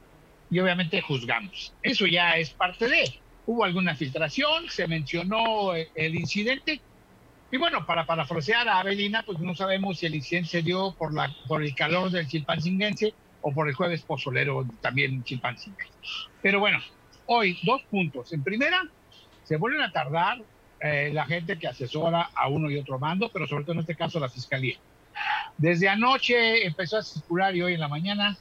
[0.50, 1.74] y obviamente juzgamos.
[1.84, 3.20] Eso ya es parte de.
[3.46, 6.80] Hubo alguna filtración, se mencionó eh, el incidente.
[7.52, 11.14] Y bueno, para parafrasear a Avelina, pues no sabemos si el incidente se dio por,
[11.14, 15.76] la, por el calor del chilpancinguense o por el jueves pozolero también chimpancito.
[16.42, 16.80] Pero bueno,
[17.26, 18.32] hoy dos puntos.
[18.32, 18.88] En primera,
[19.44, 20.42] se vuelven a tardar
[20.84, 23.96] eh, la gente que asesora a uno y otro mando, pero sobre todo en este
[23.96, 24.78] caso la fiscalía.
[25.58, 28.38] Desde anoche empezó a circular y hoy en la mañana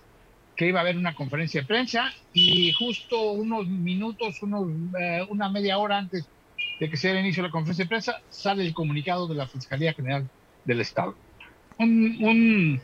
[0.56, 5.48] que iba a haber una conferencia de prensa y justo unos minutos, unos, eh, una
[5.48, 6.26] media hora antes
[6.78, 9.92] de que sea el inicio la conferencia de prensa, sale el comunicado de la Fiscalía
[9.92, 10.28] General
[10.64, 11.14] del Estado.
[11.78, 12.80] Un,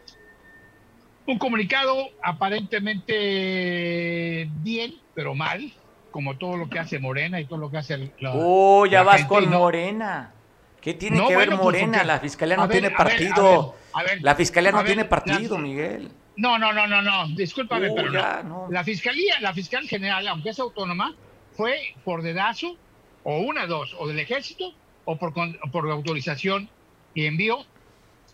[1.26, 5.72] un comunicado aparentemente bien, pero mal,
[6.16, 9.04] como todo lo que hace Morena y todo lo que hace la, Oh, ya la
[9.04, 9.58] vas gente, con ¿no?
[9.58, 10.32] Morena.
[10.80, 12.04] ¿Qué tiene No, que ver bueno, pues, Morena?
[12.04, 13.72] La fiscalía no ver, tiene a partido.
[13.72, 16.10] ver, a ver, la fiscalía no tiene partido, la- Miguel.
[16.36, 18.18] No, no, no, no, no, discúlpame, pero no.
[18.18, 18.66] ya, no.
[18.70, 21.14] La fiscalía, la fiscal general, aunque es autónoma,
[21.52, 22.78] fue por dedazo,
[23.22, 24.72] o una, dos, o del ejército,
[25.04, 25.34] o por,
[25.70, 26.70] por autorización
[27.12, 27.58] y envío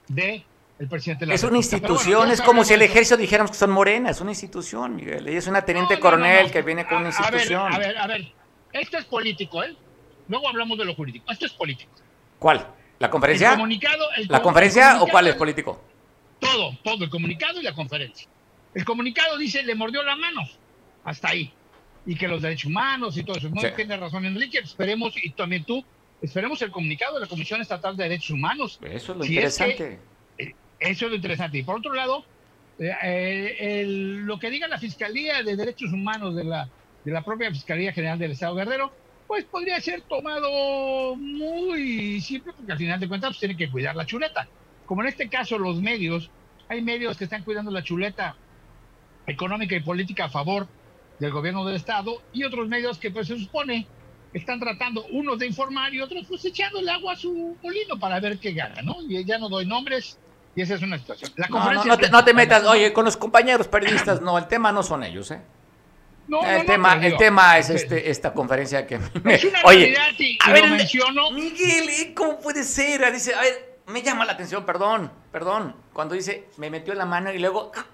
[0.06, 0.44] de
[0.82, 1.76] el presidente de la Es una República.
[1.76, 5.28] Institución, bueno, es como si el ejército dijéramos que son Morena, es una institución, Miguel.
[5.28, 6.52] Ella es una teniente No, no, no, coronel no.
[6.52, 7.72] que viene con una A- a ver, institución.
[7.72, 8.32] A ver, a ver,
[8.72, 9.76] esto es político, ¿eh?
[10.28, 11.30] Luego hablamos de lo jurídico.
[11.30, 11.92] Esto es político.
[12.38, 12.66] ¿Cuál?
[12.98, 13.50] ¿La El conferencia?
[13.52, 15.84] comunicado, el ¿La co- conferencia el o comunicado cuál es político?
[16.40, 18.28] Todo, todo, el comunicado y la conferencia.
[18.74, 20.42] El comunicado dice, le mordió la mano.
[21.04, 21.52] Hasta ahí.
[22.06, 23.48] Y que los derechos humanos y todo eso.
[23.50, 23.68] No Sí.
[23.76, 24.58] tiene razón Enrique.
[24.58, 25.84] Esperemos, y también tú,
[26.20, 28.80] esperemos el comunicado de la Comisión Estatal de Derechos Humanos.
[28.82, 30.11] Eso es lo Si es que- interesante.
[30.82, 31.58] Eso es lo interesante.
[31.58, 32.24] Y por otro lado,
[32.78, 36.68] eh, eh, el- lo que diga la Fiscalía de Derechos Humanos de la,
[37.04, 38.92] de la propia Fiscalía General del Estado Guerrero,
[39.26, 43.94] pues podría ser tomado muy simple, porque al final de cuentas pues, tiene que cuidar
[43.96, 44.48] la chuleta.
[44.86, 46.30] Como en este caso los medios,
[46.68, 48.36] hay medios que están cuidando la chuleta
[49.26, 50.66] económica y política a favor
[51.18, 53.86] del gobierno del Estado y otros medios que pues se supone
[54.32, 58.38] están tratando unos de informar y otros pues echándole agua a su molino para ver
[58.38, 58.96] qué gana, ¿no?
[59.08, 60.18] Y ya no doy nombres
[60.54, 61.30] y esa es una situación.
[61.36, 64.46] La No, no, te, prensa- no te metas, oye, con los compañeros periodistas, no, el
[64.48, 65.40] tema no son ellos, ¿eh?
[66.28, 68.94] No, no, El no, tema, el digo, tema es este, esta conferencia que...
[69.24, 71.30] Es una Oye, y, a y ver, lo menciono.
[71.32, 72.12] Miguel, ¿eh?
[72.14, 73.12] ¿cómo puede ser?
[73.12, 77.32] Dice, a ver, me llama la atención, perdón, perdón, cuando dice, me metió la mano
[77.32, 77.84] y luego ¡ah!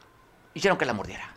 [0.55, 1.35] hicieron que la mordiera.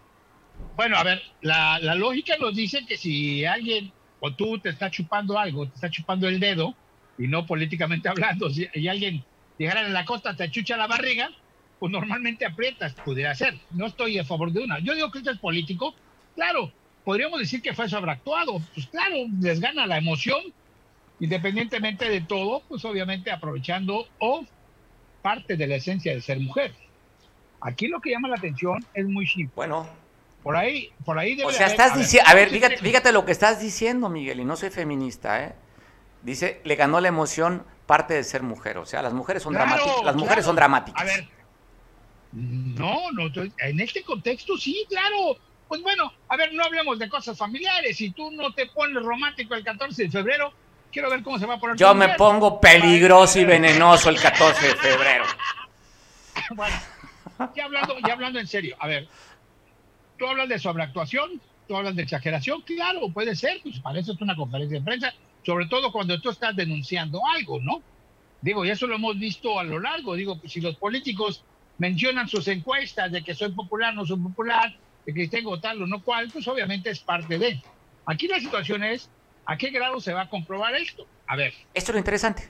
[0.75, 4.91] Bueno, a ver, la, la lógica nos dice que si alguien o tú te está
[4.91, 6.75] chupando algo, te está chupando el dedo,
[7.17, 9.23] y no políticamente hablando, si, y alguien
[9.61, 11.29] llegara en la costa, te chucha la barriga,
[11.79, 13.57] pues normalmente aprietas, pudiera ser.
[13.71, 14.79] No estoy a favor de una.
[14.79, 15.95] Yo digo que esto es político,
[16.35, 16.71] claro,
[17.03, 20.39] podríamos decir que fue sobreactuado, pues claro, les gana la emoción,
[21.19, 24.45] independientemente de todo, pues obviamente aprovechando o
[25.21, 26.73] parte de la esencia de ser mujer.
[27.61, 29.51] Aquí lo que llama la atención es muy simple.
[29.55, 29.87] Bueno,
[30.41, 32.77] Por ahí, por ahí debe o sea, haber- estás a ver, diciendo, a ver, fíjate,
[32.77, 35.53] fíjate lo que estás diciendo, Miguel, y no soy feminista, ¿eh?
[36.23, 39.67] Dice, le ganó la emoción parte de ser mujer, o sea, las mujeres son Claro,
[39.69, 40.47] dramáticas, las mujeres claro.
[40.47, 41.01] son dramáticas.
[41.01, 41.27] A ver,
[42.31, 45.35] no, no, en este contexto sí, claro.
[45.67, 47.97] Pues bueno, a ver, no hablemos de cosas familiares.
[47.97, 50.53] Si tú no te pones romántico el 14 de febrero,
[50.89, 51.75] quiero ver cómo se va a poner.
[51.75, 52.15] Yo me mujer.
[52.17, 55.25] pongo peligroso y venenoso el 14 de febrero.
[56.55, 56.75] Bueno,
[57.55, 59.07] ya hablando, ya hablando en serio, a ver,
[60.17, 64.21] tú hablas de sobreactuación, tú hablas de exageración, claro, puede ser, pues para eso es
[64.21, 67.81] una conferencia de prensa, sobre todo cuando tú estás denunciando algo, ¿no?
[68.41, 71.43] Digo, y eso lo hemos visto a lo largo, digo, si los políticos
[71.77, 74.75] mencionan sus encuestas de que soy popular, no soy popular,
[75.05, 77.61] de que tengo tal o no cual, pues obviamente es parte de.
[78.05, 79.09] Aquí la situación es,
[79.45, 81.05] ¿a qué grado se va a comprobar esto?
[81.27, 82.49] A ver, Esto es lo interesante.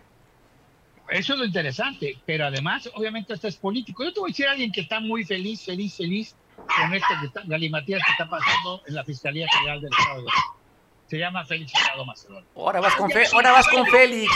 [1.09, 4.03] eso es lo interesante, pero además, obviamente, esto es político.
[4.03, 7.07] Yo te voy a decir a alguien que está muy feliz, feliz, feliz con esto
[7.19, 10.17] que está, galimatías que está pasando en la Fiscalía General del Estado.
[10.17, 10.60] de México.
[11.11, 12.47] Se llama Félix Salgado Macedonio.
[12.55, 14.31] Ahora vas con, Fe- ahora vas con Félix.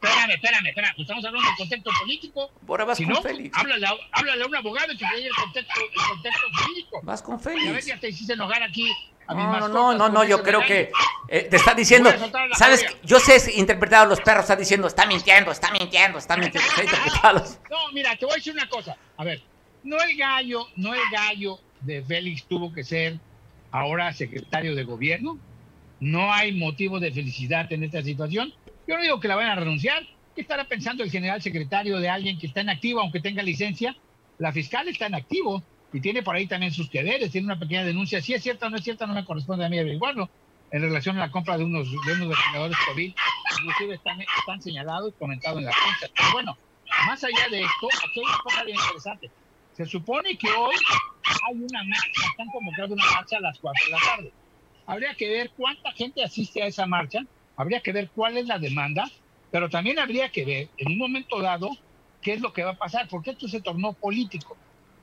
[0.00, 0.92] Espérame, espérame, espérame.
[0.94, 2.52] Pues estamos hablando del contexto político.
[2.68, 3.58] Ahora vas Si con no, Félix.
[3.58, 7.00] háblale a, háblale a un abogado que diga el contexto, el contexto jurídico.
[7.02, 7.86] Vas con Y a ver, Félix.
[7.86, 8.88] ya te hiciste enojar aquí
[9.26, 10.92] No, no, no, no, no, yo creo que
[11.26, 12.12] eh, te está diciendo,
[12.52, 16.62] sabes, yo sé interpretar a los perros, está diciendo, está mintiendo, está mintiendo, está mintiendo.
[17.70, 18.96] No, mira, te voy a decir una cosa.
[19.16, 19.42] A ver,
[19.82, 23.18] no el gallo, no el gallo de Félix tuvo que ser
[23.72, 25.38] ahora secretario de gobierno.
[26.00, 28.52] No hay motivo de felicidad en esta situación.
[28.86, 30.02] Yo no digo que la vayan a renunciar.
[30.34, 33.96] ¿Qué estará pensando el general secretario de alguien que está en activo, aunque tenga licencia?
[34.38, 37.84] La fiscal está en activo y tiene por ahí también sus deberes, tiene una pequeña
[37.84, 38.20] denuncia.
[38.20, 40.30] Si es cierta o no es cierta, no me corresponde a mí averiguarlo.
[40.70, 43.14] En relación a la compra de unos, de unos ventiladores COVID,
[43.58, 46.14] inclusive están, están señalados comentados en la prensa.
[46.14, 46.58] Pero bueno,
[47.06, 49.30] más allá de esto, aquí hay una cosa bien interesante.
[49.72, 50.74] Se supone que hoy
[51.48, 54.32] hay una marcha, están convocando una marcha a las 4 de la tarde.
[54.88, 57.20] Habría que ver cuánta gente asiste a esa marcha,
[57.56, 59.04] habría que ver cuál es la demanda,
[59.50, 61.68] pero también habría que ver en un momento dado
[62.22, 64.56] qué es lo que va a pasar, porque esto se tornó político.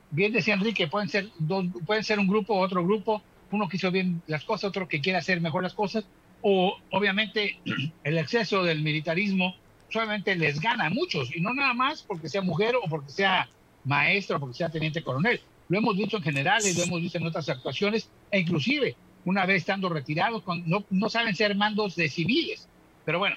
[0.10, 3.22] bien decía Enrique, pueden ser dos, pueden ser un grupo, otro grupo,
[3.52, 6.04] uno que hizo bien las cosas, otro que quiere hacer mejor las cosas,
[6.42, 7.60] o obviamente
[8.04, 9.56] el exceso del militarismo
[9.90, 13.48] solamente les gana a muchos, y no nada más porque sea mujer o porque sea
[13.84, 15.40] maestro o porque sea teniente coronel.
[15.70, 18.96] Lo hemos visto en generales, lo hemos visto en otras actuaciones, e inclusive
[19.26, 22.70] una vez estando retirados, no, no saben ser mandos de civiles.
[23.04, 23.36] Pero bueno,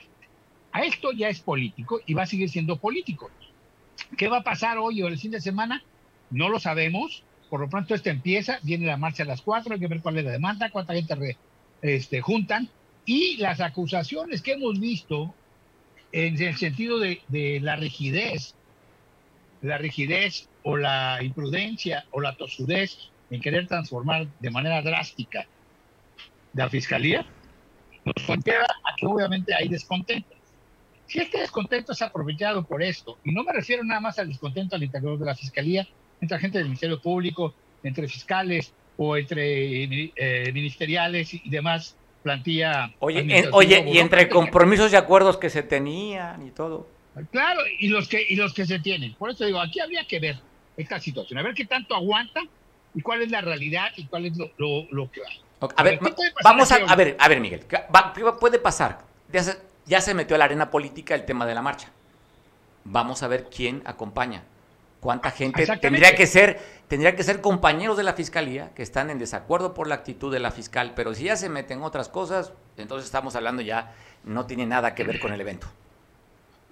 [0.73, 3.31] a esto ya es político y va a seguir siendo político.
[4.17, 5.83] ¿Qué va a pasar hoy o el fin de semana?
[6.31, 7.25] No lo sabemos.
[7.51, 10.19] Por lo pronto esto empieza, viene la marcha a las cuatro, hay que ver cuál
[10.19, 11.37] es la demanda, cuánta gente
[11.81, 12.69] este, juntan.
[13.07, 15.35] Y las acusaciones que hemos visto
[16.13, 18.55] en el sentido de, de la rigidez,
[19.63, 25.47] la rigidez o la imprudencia o la tosudez en querer transformar de manera drástica
[26.55, 27.27] la fiscalía,
[28.05, 30.35] nos conlleva a que obviamente hay descontento.
[31.07, 34.77] Si este descontento es aprovechado por esto, y no me refiero nada más al descontento
[34.77, 35.87] al interior de la fiscalía,
[36.21, 42.93] entre gente del Ministerio Público, entre fiscales o entre eh, ministeriales y demás plantilla.
[42.99, 46.89] Oye, oye y entre compromisos y acuerdos que se tenían y todo.
[47.31, 49.15] Claro, y los que y los que se tienen.
[49.15, 50.37] Por eso digo, aquí habría que ver
[50.77, 52.41] esta situación, a ver qué tanto aguanta
[52.95, 54.51] y cuál es la realidad y cuál es lo,
[54.91, 55.21] lo, que
[55.61, 55.99] A, ver,
[56.45, 57.81] vamos a, a ver, a ver, Miguel, ¿qué
[58.39, 59.01] puede pasar?
[59.33, 61.89] Ya se, ya se metió a la arena política el tema de la marcha.
[62.85, 64.45] Vamos a ver quién acompaña.
[65.01, 69.19] ¿Cuánta gente tendría que ser tendría que ser compañeros de la fiscalía que están en
[69.19, 73.07] desacuerdo por la actitud de la fiscal, pero si ya se meten otras cosas, entonces
[73.07, 73.95] estamos hablando ya
[74.25, 75.69] no tiene nada que ver con el evento.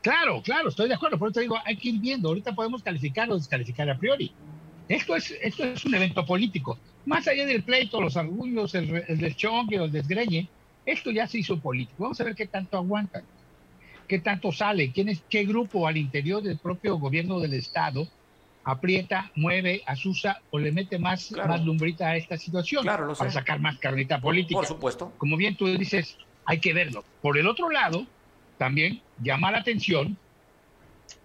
[0.00, 1.18] Claro, claro, estoy de acuerdo.
[1.18, 2.28] Por eso digo, hay que ir viendo.
[2.28, 4.32] Ahorita podemos calificar o descalificar a priori.
[4.88, 6.78] Esto es, esto es un evento político.
[7.06, 10.48] Más allá del pleito, los argullos, el, el deschongue o el desgreñe,
[10.84, 12.04] esto ya se hizo político.
[12.04, 13.24] Vamos a ver qué tanto aguantan,
[14.06, 18.06] qué tanto sale, quién es, qué grupo al interior del propio gobierno del Estado
[18.66, 23.60] aprieta, mueve, asusa o le mete más, más lumbrita a esta situación claro, para sacar
[23.60, 24.58] más carnita política.
[24.58, 25.12] Por supuesto.
[25.18, 27.04] Como bien tú dices, hay que verlo.
[27.22, 28.06] Por el otro lado,
[28.58, 30.18] también llama la atención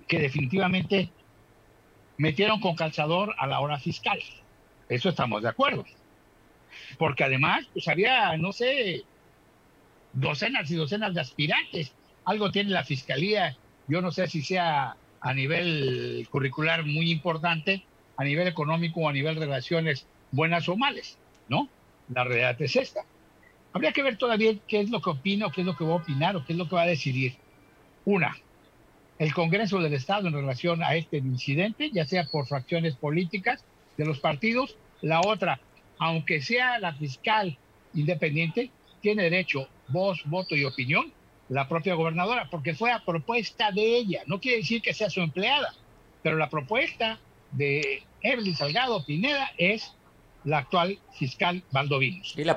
[0.08, 1.10] que definitivamente
[2.18, 4.20] metieron con calzador a la hora fiscal.
[4.90, 5.86] Eso estamos de acuerdo.
[6.98, 9.04] Porque además, pues había, no sé,
[10.14, 11.94] docenas y docenas de aspirantes.
[12.26, 13.58] Algo tiene la fiscalía,
[13.88, 17.84] yo no sé si sea a nivel curricular muy importante,
[18.18, 21.70] a nivel económico o a nivel de relaciones buenas o males, ¿no?
[22.14, 23.02] La realidad es esta.
[23.74, 25.98] Habría que ver todavía qué es lo que opina qué es lo que va a
[25.98, 27.36] opinar o qué es lo que va a decidir.
[28.06, 28.36] Una,
[29.22, 33.64] el Congreso del Estado en relación a este incidente, ya sea por fracciones políticas
[33.96, 34.76] de los partidos.
[35.02, 35.60] La otra,
[36.00, 37.56] aunque sea la fiscal
[37.94, 41.14] independiente, tiene derecho, voz, voto y opinión
[41.50, 44.24] la propia gobernadora, porque fue a propuesta de ella.
[44.26, 45.72] No quiere decir que sea su empleada,
[46.24, 47.20] pero la propuesta
[47.52, 49.94] de Evelyn Salgado Pineda es
[50.46, 52.34] la actual fiscal Valdovinos.
[52.36, 52.56] Y la,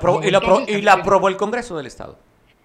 [0.67, 2.17] y, la aprobó el Congreso del Estado.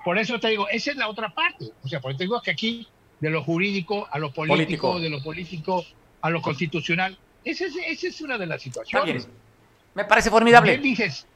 [0.07, 1.66] Por eso te digo, esa es la otra parte.
[1.82, 2.88] O sea, por eso te digo que aquí,
[3.21, 5.85] de lo jurídico a lo político, de lo político
[6.23, 9.29] a lo constitucional, esa es, esa es una de las situaciones.
[9.95, 10.79] Me parece formidable.
[10.79, 11.27] dices,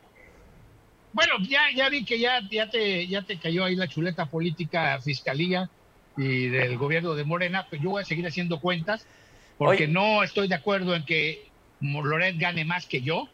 [1.13, 5.01] bueno, ya, ya vi que ya, ya, te, ya te cayó ahí la chuleta política,
[5.01, 5.71] fiscalía
[6.17, 9.07] y del gobierno de Morena, pues yo voy a seguir haciendo cuentas
[9.59, 11.49] porque no estoy de acuerdo en que
[11.81, 13.29] Loret gane más que yo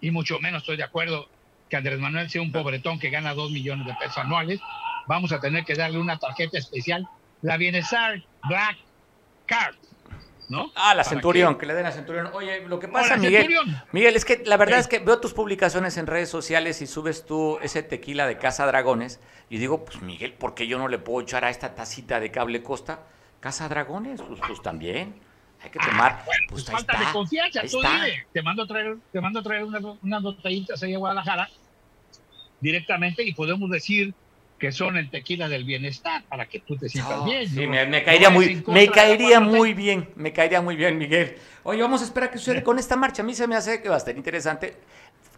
[0.00, 1.28] y mucho menos estoy de acuerdo
[1.68, 4.60] que Andrés Manuel sea un pobretón que gana dos millones de pesos anuales.
[5.06, 7.06] Vamos a tener que darle una tarjeta especial,
[7.44, 8.78] la Bienestar Black
[9.44, 9.74] Card,
[10.48, 10.72] ¿no?
[10.74, 12.30] Ah, la Centurión, que le den a Centurión.
[12.32, 13.54] Oye, lo que pasa, Miguel,
[13.92, 17.26] Miguel, es que la verdad es que veo tus publicaciones en redes sociales y subes
[17.26, 19.20] tú ese tequila de Casa Dragones
[19.50, 22.30] y digo, pues Miguel, ¿por qué yo no le puedo echar a esta tacita de
[22.30, 23.02] cable costa
[23.40, 24.22] Casa Dragones?
[24.22, 25.14] Pues, pues también.
[25.62, 26.20] Hay que tomar.
[26.20, 27.60] Ah, pues, pues falta de confianza.
[27.70, 30.98] Tú dime, te mando a traer, te mando a traer unas, unas botellitas ahí a
[30.98, 31.50] Guadalajara
[32.60, 34.14] directamente y podemos decir
[34.58, 37.48] que son el tequila del bienestar para que tú te sientas bien.
[37.48, 41.36] Sí, me, caería muy, me caería muy bien, me caería muy bien, Miguel.
[41.64, 43.22] Oye, vamos a esperar qué sucede con esta marcha.
[43.22, 44.76] A mí se me hace que va a estar interesante.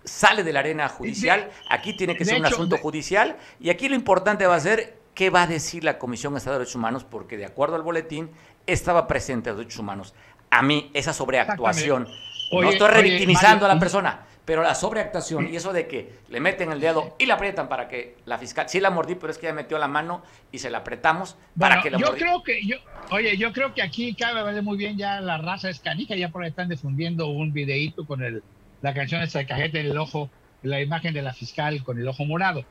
[0.05, 3.97] Sale de la arena judicial, aquí tiene que ser un asunto judicial y aquí lo
[3.97, 7.37] importante va a ser qué va a decir la Comisión Estatal de Derechos Humanos, porque
[7.37, 8.31] de acuerdo al boletín
[8.67, 10.15] estaba presente los derechos humanos.
[10.51, 12.07] A mí esa sobreactuación,
[12.53, 16.71] no estoy revictimizando a la persona, pero la sobreactuación y eso de que le meten
[16.71, 19.49] el dedo y la aprietan para que la fiscal, sí la mordí, pero es que
[19.49, 20.23] ya metió la mano
[20.53, 22.77] y se la apretamos para que la Yo creo que, yo,
[23.11, 26.45] oye, yo creo que aquí cabe vale muy bien ya la raza escanica, ya por
[26.45, 28.45] ahí están difundiendo un videíto con el,
[28.83, 30.31] la canción esa de cajete en el ojo,
[30.63, 32.65] la imagen de la fiscal con el ojo morado.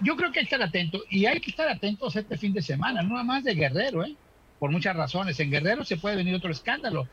[0.00, 2.62] Yo creo que hay que estar atento y hay que estar atentos este fin de
[2.62, 4.16] semana, no nada más de Guerrero, ¿eh?
[4.58, 5.38] por muchas razones.
[5.38, 7.06] En Guerrero se puede venir otro escándalo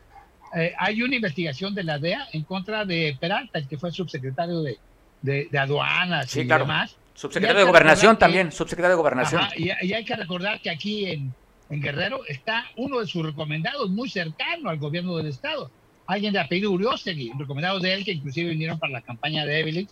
[0.55, 4.61] eh, hay una investigación de la DEA en contra de Peralta, el que fue subsecretario
[4.61, 4.77] de,
[5.21, 6.63] de, de aduanas Sí, y claro.
[6.65, 6.95] demás.
[7.13, 9.41] Subsecretario Y de Gobernación que- también, subsecretario de Gobernación.
[9.41, 11.33] Ajá, y, y hay que recordar que aquí en,
[11.69, 15.69] en Guerrero está uno de sus recomendados muy cercano al gobierno del estado.
[16.07, 19.87] Alguien de apellido Uriostegui, recomendados de él que inclusive vinieron para la campaña de Evelyn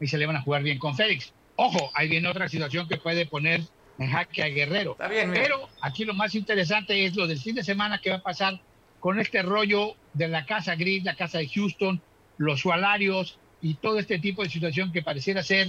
[0.00, 1.32] y se le van a jugar bien con Félix.
[1.56, 3.60] Ojo, ahí viene otra situación que puede poner
[3.98, 4.92] en jaque a Guerrero.
[4.92, 5.30] Está bien.
[5.32, 8.58] Pero aquí lo más interesante es lo del fin de semana que va a pasar
[9.02, 12.00] con este rollo de la Casa Gris, la Casa de Houston,
[12.36, 15.66] los salarios y todo este tipo de situación que pareciera ser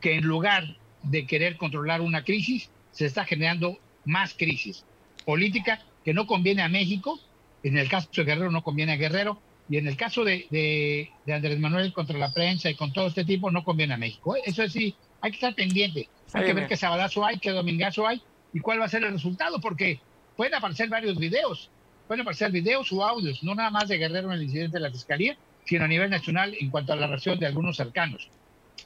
[0.00, 0.64] que en lugar
[1.02, 3.76] de querer controlar una crisis, se está generando
[4.06, 4.86] más crisis
[5.26, 7.20] política que no conviene a México.
[7.62, 9.42] En el caso de Guerrero no conviene a Guerrero.
[9.68, 13.08] Y en el caso de, de- de Andrés Manuel contra la prensa y con todo
[13.08, 14.36] este tipo, no conviene a México.
[14.36, 14.40] ¿eh?
[14.46, 16.08] Eso sí, hay que estar pendiente.
[16.32, 18.22] Hay Sí, que ver qué sabadazo hay, qué domingazo hay
[18.54, 20.00] y cuál va a ser el resultado, porque
[20.34, 21.70] pueden aparecer varios videos,
[22.10, 24.90] pueden aparecer videos o audios, no nada más de Guerrero en el incidente de la
[24.90, 28.28] Fiscalía, sino a nivel nacional en cuanto a la reacción de algunos cercanos.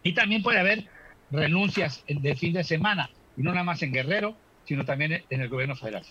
[0.02, 0.84] Y también puede haber
[1.30, 5.40] renuncias en- de fin de semana, y no nada más en Guerrero, sino también en
[5.40, 6.02] el gobierno federal.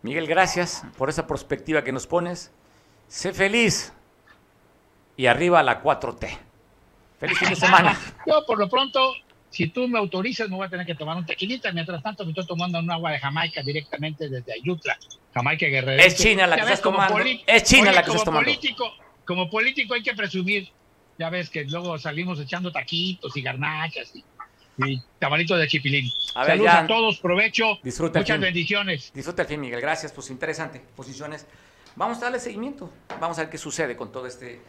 [0.00, 2.50] Miguel, gracias por esa perspectiva que nos pones.
[3.06, 3.92] Sé feliz.
[5.18, 6.26] Y arriba la 4T.
[7.20, 7.98] Feliz fin de semana.
[8.26, 9.12] Yo, por lo pronto,
[9.52, 11.70] si tú me autorizas, me voy a tener que tomar un tequilita.
[11.72, 14.98] Mientras tanto, me estoy tomando un agua de Jamaica directamente desde Ayutla,
[15.34, 16.02] Jamaica Guerrero.
[16.02, 17.18] Es China la que ves, estás tomando.
[17.46, 18.46] Es China Oye, la que como estás tomando.
[18.46, 18.92] Político,
[19.26, 20.70] como político hay que presumir.
[21.18, 24.24] Ya ves que luego salimos echando taquitos y garnachas y,
[24.86, 26.10] y tamalitos de chipilín.
[26.34, 26.80] A ver, Saludos ya.
[26.80, 27.78] a todos, provecho.
[27.82, 29.12] Disfruta Muchas bendiciones.
[29.12, 29.82] Disfruta el fin, Miguel.
[29.82, 30.80] Gracias, pues interesante.
[30.96, 31.46] Posiciones.
[31.94, 32.90] Vamos a darle seguimiento.
[33.20, 34.62] Vamos a ver qué sucede con todo este,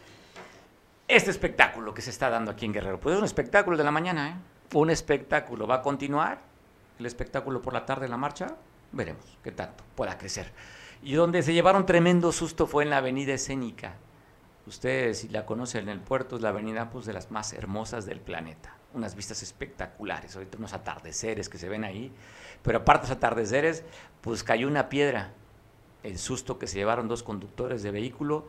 [1.08, 3.00] este espectáculo que se está dando aquí en Guerrero.
[3.00, 4.53] Pues es un espectáculo de la mañana, ¿eh?
[4.74, 5.68] Un espectáculo.
[5.68, 6.40] ¿Va a continuar
[6.98, 8.56] el espectáculo por la tarde en la marcha?
[8.90, 10.52] Veremos qué tanto pueda crecer.
[11.00, 13.94] Y donde se llevaron tremendo susto fue en la avenida escénica.
[14.66, 18.04] Ustedes, si la conocen en el puerto, es la avenida pues, de las más hermosas
[18.04, 18.76] del planeta.
[18.94, 22.12] Unas vistas espectaculares, ahorita unos atardeceres que se ven ahí.
[22.64, 23.84] Pero aparte de los atardeceres,
[24.22, 25.30] pues cayó una piedra.
[26.02, 28.48] El susto que se llevaron dos conductores de vehículo.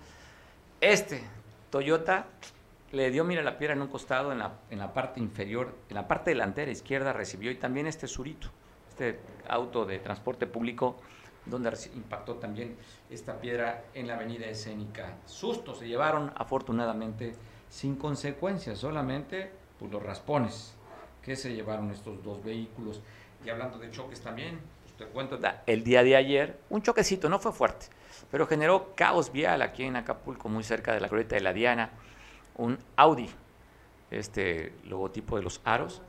[0.82, 1.24] Este,
[1.70, 2.26] Toyota,
[2.92, 5.96] le dio, mira, la piedra en un costado, en la, en la parte inferior, en
[5.96, 8.50] la parte delantera izquierda recibió, y también este Surito,
[8.90, 10.98] este auto de transporte público,
[11.46, 12.76] donde impactó también
[13.10, 15.18] esta piedra en la avenida escénica.
[15.26, 17.36] Susto se llevaron, afortunadamente,
[17.70, 20.76] sin consecuencias, solamente pues, los raspones
[21.22, 23.02] que se llevaron estos dos vehículos.
[23.44, 27.52] Y hablando de choques también, pues, te el día de ayer, un choquecito, no fue
[27.52, 27.88] fuerte,
[28.32, 31.92] pero generó caos vial aquí en Acapulco, muy cerca de la glorieta de la Diana,
[32.56, 33.30] un Audi,
[34.12, 36.02] este logotipo de los aros,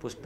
[0.00, 0.16] pues,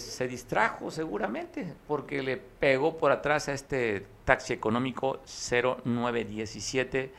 [0.00, 7.12] se distrajo seguramente porque le pegó por atrás a este taxi económico 0917,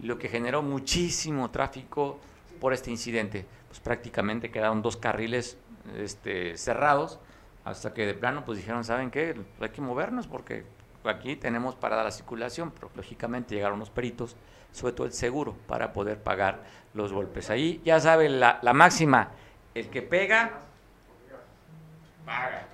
[0.00, 2.18] lo que generó muchísimo tráfico
[2.60, 3.46] por este incidente.
[3.68, 5.56] Pues prácticamente quedaron dos carriles
[5.96, 7.18] este, cerrados
[7.64, 9.34] hasta que de plano pues dijeron, ¿saben qué?
[9.60, 10.64] Hay que movernos porque
[11.04, 14.36] aquí tenemos parada la circulación, pero lógicamente llegaron los peritos,
[14.72, 16.60] sobre todo el seguro, para poder pagar
[16.94, 17.50] los golpes.
[17.50, 19.28] Ahí ya saben la, la máxima,
[19.74, 20.50] el que pega,
[22.24, 22.66] paga.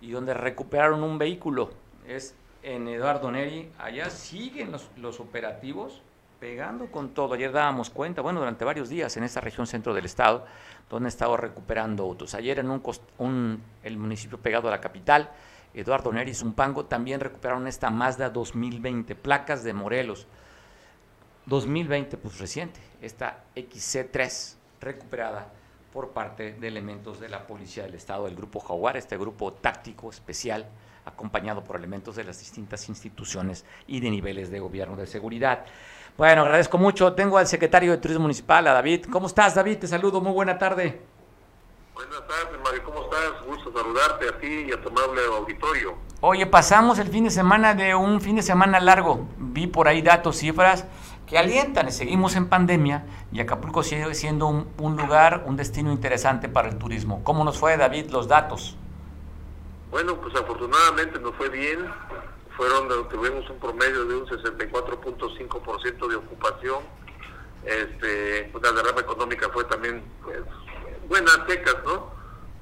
[0.00, 1.70] Y donde recuperaron un vehículo
[2.06, 6.02] es en Eduardo Neri, allá siguen los, los operativos
[6.40, 7.34] pegando con todo.
[7.34, 10.46] Ayer dábamos cuenta, bueno, durante varios días en esta región centro del estado,
[10.88, 12.34] donde han estado recuperando autos.
[12.34, 15.30] Ayer en un, cost- un- el municipio pegado a la capital,
[15.74, 20.26] Eduardo Neri y Zumpango también recuperaron esta Mazda 2020, placas de Morelos.
[21.46, 25.50] 2020, pues reciente, esta XC3 recuperada
[25.92, 30.10] por parte de elementos de la Policía del Estado, del Grupo Jaguar, este grupo táctico
[30.10, 30.66] especial,
[31.06, 35.64] acompañado por elementos de las distintas instituciones y de niveles de gobierno de seguridad.
[36.18, 37.14] Bueno, agradezco mucho.
[37.14, 39.06] Tengo al secretario de Turismo Municipal, a David.
[39.10, 39.78] ¿Cómo estás, David?
[39.78, 40.20] Te saludo.
[40.20, 41.00] Muy buena tarde.
[41.98, 43.44] Buenas tardes, Mario, ¿cómo estás?
[43.44, 45.96] Gusto saludarte a ti y a tu amable auditorio.
[46.20, 49.26] Oye, pasamos el fin de semana de un fin de semana largo.
[49.36, 50.84] Vi por ahí datos, cifras
[51.26, 51.90] que alientan.
[51.90, 56.78] Seguimos en pandemia y Acapulco sigue siendo un, un lugar, un destino interesante para el
[56.78, 57.24] turismo.
[57.24, 58.76] ¿Cómo nos fue, David, los datos?
[59.90, 61.84] Bueno, pues afortunadamente nos fue bien.
[62.56, 66.78] Fueron, tuvimos un promedio de un 64.5% de ocupación.
[67.64, 70.00] Este, la derrama económica fue también
[71.08, 72.10] buenas secas, ¿no?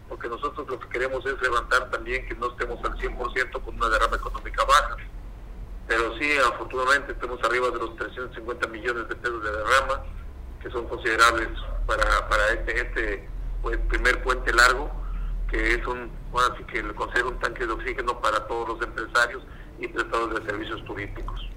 [0.08, 3.88] Porque nosotros lo que queremos es levantar también que no estemos al 100% con una
[3.88, 4.96] derrama económica baja.
[5.88, 10.04] Pero sí, afortunadamente estamos arriba de los 350 millones de pesos de derrama,
[10.62, 11.48] que son considerables
[11.86, 13.28] para, para este, este
[13.62, 14.90] pues, primer puente largo,
[15.50, 18.82] que es un, bueno, así que le considero un tanque de oxígeno para todos los
[18.82, 19.42] empresarios
[19.78, 21.48] y prestadores de servicios turísticos.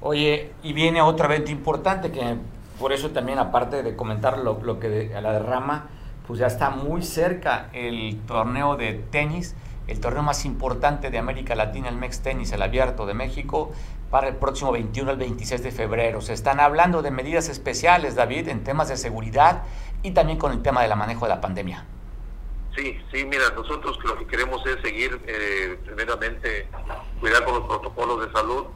[0.00, 2.38] Oye, y viene otro evento importante que
[2.80, 5.88] por eso también, aparte de comentar lo, lo que de, a la derrama,
[6.26, 9.54] pues ya está muy cerca el torneo de tenis,
[9.86, 13.70] el torneo más importante de América Latina, el Mex Tenis, el Abierto de México,
[14.10, 16.22] para el próximo 21 al 26 de febrero.
[16.22, 19.62] Se están hablando de medidas especiales, David, en temas de seguridad
[20.02, 21.84] y también con el tema del manejo de la pandemia.
[22.74, 26.66] Sí, sí, mira, nosotros lo que queremos es seguir, eh, primeramente,
[27.20, 28.66] cuidar con los protocolos de salud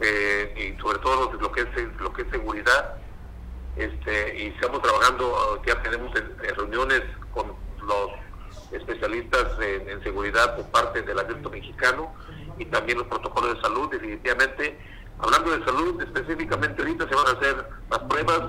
[0.00, 2.94] eh, y sobre todo lo, que es lo que es seguridad.
[3.76, 6.12] Este, y estamos trabajando, ya tenemos
[6.56, 7.02] reuniones
[7.32, 7.52] con
[7.86, 8.10] los
[8.72, 12.12] especialistas en, seguridad por parte del abierto mexicano
[12.58, 14.78] y también los protocolos de salud, definitivamente.
[15.20, 18.40] Hablando de salud, específicamente ahorita se van a hacer las pruebas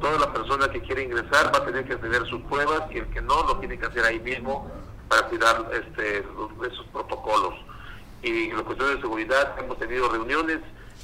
[0.00, 3.06] toda la persona que quiere ingresar va a tener que tener sus pruebas y el
[3.08, 4.70] que no lo tiene que hacer ahí mismo
[5.08, 7.54] para cuidar este, esos protocolos.
[8.26, 10.58] Y la cuestión de seguridad hemos tenido reuniones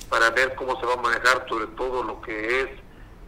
[0.08, 2.68] para ver cómo se va a manejar sobre todo lo que es,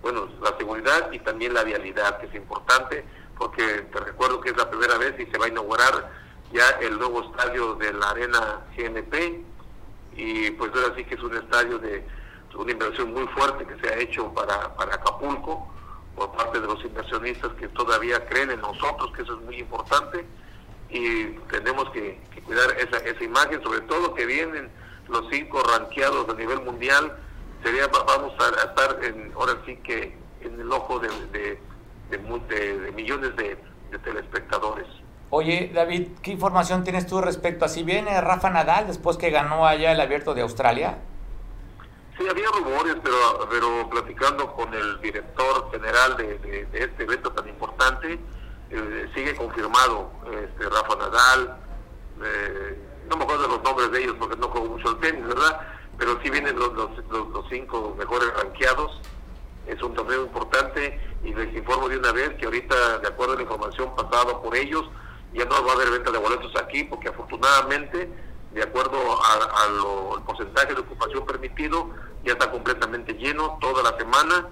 [0.03, 3.05] bueno, la seguridad y también la vialidad, que es importante,
[3.39, 6.11] porque te recuerdo que es la primera vez y se va a inaugurar
[6.53, 9.45] ya el nuevo estadio de la Arena GNP
[10.17, 12.05] y pues ahora sí que es un estadio de
[12.57, 15.73] una inversión muy fuerte que se ha hecho para, para Acapulco
[16.17, 20.27] por parte de los inversionistas que todavía creen en nosotros, que eso es muy importante,
[20.91, 24.71] y tenemos que, cuidar esa, esa imagen, sobre todo que vienen
[25.09, 27.17] los cinco ranqueados a nivel mundial,
[27.63, 31.59] sería vamos a, estar en, ahora sí que en el ojo de, de,
[32.11, 33.59] de, millones de,
[34.05, 34.87] telespectadores.
[35.31, 39.67] Oye, David, ¿qué información tienes tú respecto a si viene Rafa Nadal después que ganó
[39.67, 40.99] allá el abierto de Australia?
[42.19, 48.19] Sí, había rumores, pero, pero platicando con el director general de, este evento tan importante,
[48.71, 51.57] eh, sigue confirmado este, Rafa Nadal,
[52.23, 55.27] eh, no me acuerdo de los nombres de ellos porque no juego mucho el tenis,
[55.27, 55.61] ¿verdad?
[55.99, 59.01] Pero sí vienen los, los, los, cinco mejores ranqueados,
[59.67, 63.37] es un torneo importante y les informo de una vez que ahorita, de acuerdo a
[63.37, 64.85] la información pasada por ellos,
[65.33, 68.09] ya no va a haber venta de boletos aquí porque afortunadamente
[68.55, 71.91] de acuerdo al porcentaje de ocupación permitido,
[72.25, 74.49] ya está completamente lleno toda la semana,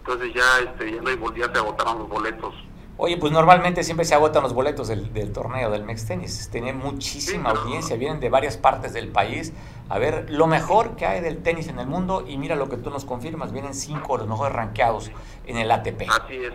[0.00, 2.54] entonces ya, este, ya no hay ya se agotaron los boletos.
[2.98, 6.48] Oye, pues normalmente siempre se agotan los boletos del, torneo del Mex Tennis.
[6.50, 9.52] Tiene muchísima audiencia, vienen de varias partes del país.
[9.90, 12.78] A ver lo mejor que hay del tenis en el mundo y mira lo que
[12.78, 15.10] tú nos confirmas, vienen cinco los mejores rankeados
[15.46, 16.08] en el ATP.
[16.08, 16.54] Así es,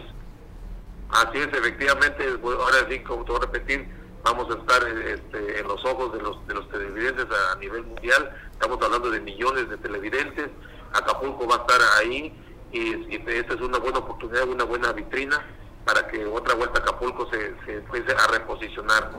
[1.12, 3.88] así es, efectivamente, ahora sí, como te voy a repetir,
[4.24, 8.36] vamos a estar este, en los ojos de los, de los televidentes a, nivel mundial,
[8.52, 10.50] estamos hablando de millones de televidentes,
[10.94, 12.34] Acapulco va a estar ahí
[12.74, 15.42] y, esta es una buena oportunidad, una buena vitrina
[15.86, 19.12] para que otra vuelta a Acapulco se, se empiece a reposicionar.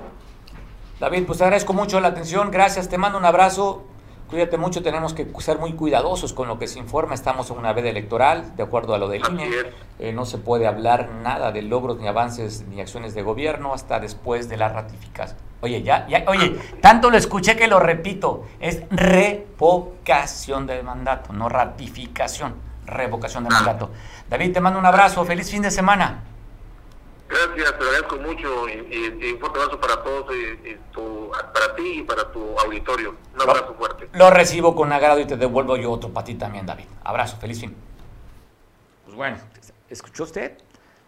[1.00, 3.84] David, pues te agradezco mucho la atención, gracias, te mando un abrazo,
[4.32, 7.12] Cuídate mucho, tenemos que ser muy cuidadosos con lo que se informa.
[7.12, 9.46] Estamos en una veda electoral, de acuerdo a lo del INE.
[9.98, 14.00] Eh, no se puede hablar nada de logros, ni avances, ni acciones de gobierno hasta
[14.00, 15.38] después de la ratificación.
[15.60, 18.46] Oye, ya, ya, oye, tanto lo escuché que lo repito.
[18.58, 22.54] Es revocación del mandato, no ratificación.
[22.86, 23.90] Revocación del mandato.
[24.30, 25.26] David, te mando un abrazo.
[25.26, 26.22] Feliz fin de semana.
[27.32, 30.76] Gracias, te agradezco mucho y, un fuerte abrazo para todos, y,
[31.54, 33.16] para ti y para tu auditorio.
[33.34, 34.10] Un abrazo fuerte.
[34.12, 36.84] Lo recibo con agrado y te devuelvo yo otro para ti también, David.
[37.02, 37.74] Abrazo, feliz fin.
[39.06, 39.38] Pues bueno,
[39.88, 40.58] ¿escuchó usted?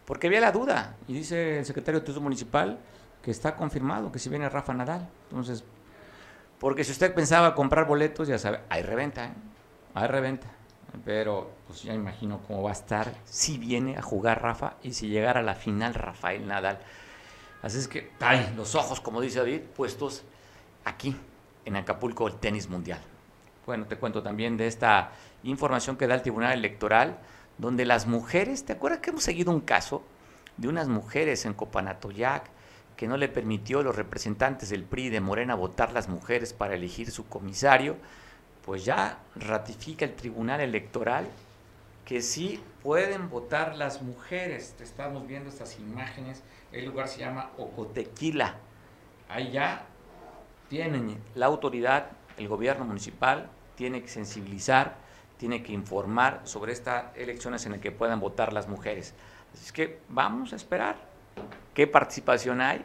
[0.06, 2.78] Porque había la duda y dice el secretario de Turismo Municipal
[3.22, 5.06] que está confirmado que si viene Rafa Nadal.
[5.28, 5.62] Entonces,
[6.58, 9.32] porque si usted pensaba comprar boletos, ya sabe, hay reventa, ¿eh?
[9.94, 10.53] hay reventa
[11.05, 15.09] pero pues ya imagino cómo va a estar si viene a jugar Rafa y si
[15.09, 16.78] llegara a la final Rafael Nadal.
[17.62, 20.22] Así es que, ay, los ojos, como dice David, puestos
[20.84, 21.16] aquí,
[21.64, 23.01] en Acapulco, el tenis mundial.
[23.64, 27.18] Bueno, te cuento también de esta información que da el Tribunal Electoral,
[27.57, 30.03] donde las mujeres, ¿te acuerdas que hemos seguido un caso
[30.59, 32.51] de unas mujeres en Copanatoyac
[32.97, 36.74] que no le permitió a los representantes del PRI de Morena votar las mujeres para
[36.74, 37.97] elegir su comisario?
[38.64, 41.26] Pues ya ratifica el Tribunal Electoral
[42.04, 44.74] que sí pueden votar las mujeres.
[44.80, 46.42] Estamos viendo estas imágenes.
[46.72, 48.56] El lugar se llama Ocotequila.
[49.28, 49.86] Ahí ya
[50.68, 54.96] tienen la autoridad, el gobierno municipal, tiene que sensibilizar,
[55.38, 59.14] tiene que informar sobre estas elecciones en las que puedan votar las mujeres.
[59.52, 60.96] Así que vamos a esperar
[61.74, 62.84] qué participación hay,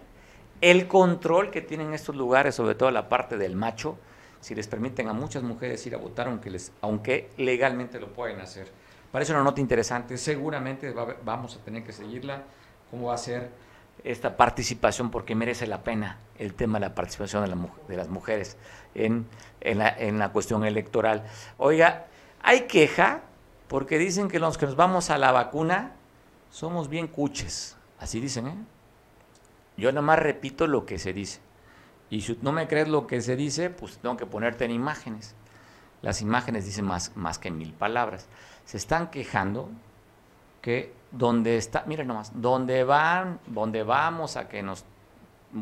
[0.61, 3.97] el control que tienen estos lugares, sobre todo la parte del macho,
[4.39, 8.39] si les permiten a muchas mujeres ir a votar, aunque, les, aunque legalmente lo pueden
[8.39, 8.71] hacer.
[9.11, 12.43] Parece una nota interesante, seguramente vamos a tener que seguirla,
[12.91, 13.49] cómo va a ser
[14.03, 18.07] esta participación porque merece la pena el tema de la participación de, la, de las
[18.07, 18.55] mujeres
[18.95, 19.25] en,
[19.61, 21.25] en, la, en, la, cuestión electoral.
[21.57, 22.05] Oiga,
[22.41, 23.21] hay queja
[23.67, 25.91] porque dicen que los que nos vamos a la vacuna
[26.49, 28.55] somos bien cuches, así dicen, ¿eh?
[29.77, 31.39] Yo nada más repito lo que se dice.
[32.09, 35.35] Y si no me crees lo que se dice, pues tengo que ponerte en imágenes.
[36.01, 38.27] Las imágenes dicen más, más que mil palabras.
[38.65, 39.69] Se están quejando
[40.61, 44.85] que donde está, miren nomás, donde van, donde vamos a que nos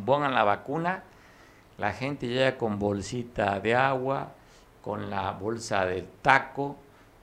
[0.06, 1.04] pongan la vacuna,
[1.78, 4.34] la gente llega con bolsita de agua,
[4.82, 6.78] con la bolsa de taco,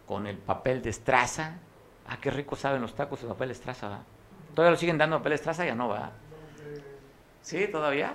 [0.07, 1.59] con el papel de estraza.
[2.07, 4.01] Ah, qué rico saben los tacos de papel de estraza, ¿va?
[4.55, 5.64] ¿Todavía lo siguen dando papel de estraza?
[5.64, 6.12] Ya no, va.
[7.43, 8.14] ¿Sí, todavía?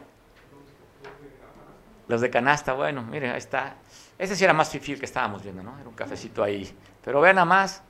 [2.10, 3.76] Los de canasta, bueno, miren, ahí está.
[4.18, 5.78] Ese sí era más fifil que estábamos viendo, ¿no?
[5.80, 6.70] Era un cafecito ahí.
[7.06, 7.84] Pero vean nada más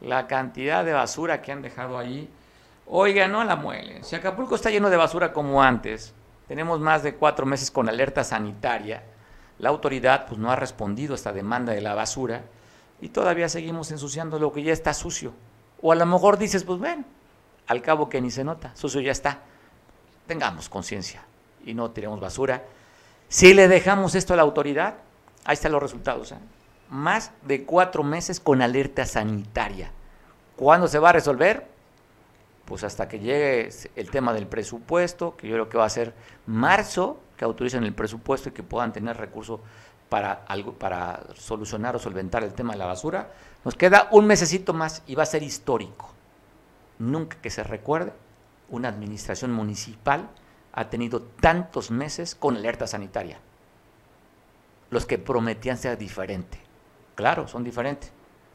[0.00, 2.28] la cantidad de basura que han dejado ahí.
[2.86, 4.02] Oiga, no la muelen.
[4.02, 6.12] Si Acapulco está lleno de basura como antes,
[6.48, 9.04] tenemos más de cuatro meses con alerta sanitaria,
[9.60, 12.42] la autoridad pues no ha respondido a esta demanda de la basura
[13.00, 15.32] y todavía seguimos ensuciando lo que ya está sucio.
[15.80, 17.06] O a lo mejor dices, pues ven,
[17.68, 19.38] al cabo que ni se nota, sucio ya está.
[20.26, 21.22] Tengamos conciencia
[21.64, 22.64] y no tiremos basura.
[23.32, 24.96] Si le dejamos esto a la autoridad,
[25.46, 26.32] ahí están los resultados.
[26.32, 26.38] ¿eh?
[26.90, 29.90] Más de cuatro meses con alerta sanitaria.
[30.54, 31.66] ¿Cuándo se va a resolver?
[32.66, 36.12] Pues hasta que llegue el tema del presupuesto, que yo creo que va a ser
[36.44, 39.60] marzo, que autoricen el presupuesto y que puedan tener recursos
[40.10, 43.32] para, algo, para solucionar o solventar el tema de la basura.
[43.64, 46.10] Nos queda un mesecito más y va a ser histórico.
[46.98, 48.12] Nunca que se recuerde,
[48.68, 50.28] una administración municipal
[50.72, 53.38] ha tenido tantos meses con alerta sanitaria.
[54.90, 56.58] Los que prometían ser diferente.
[57.14, 58.10] Claro, son diferentes,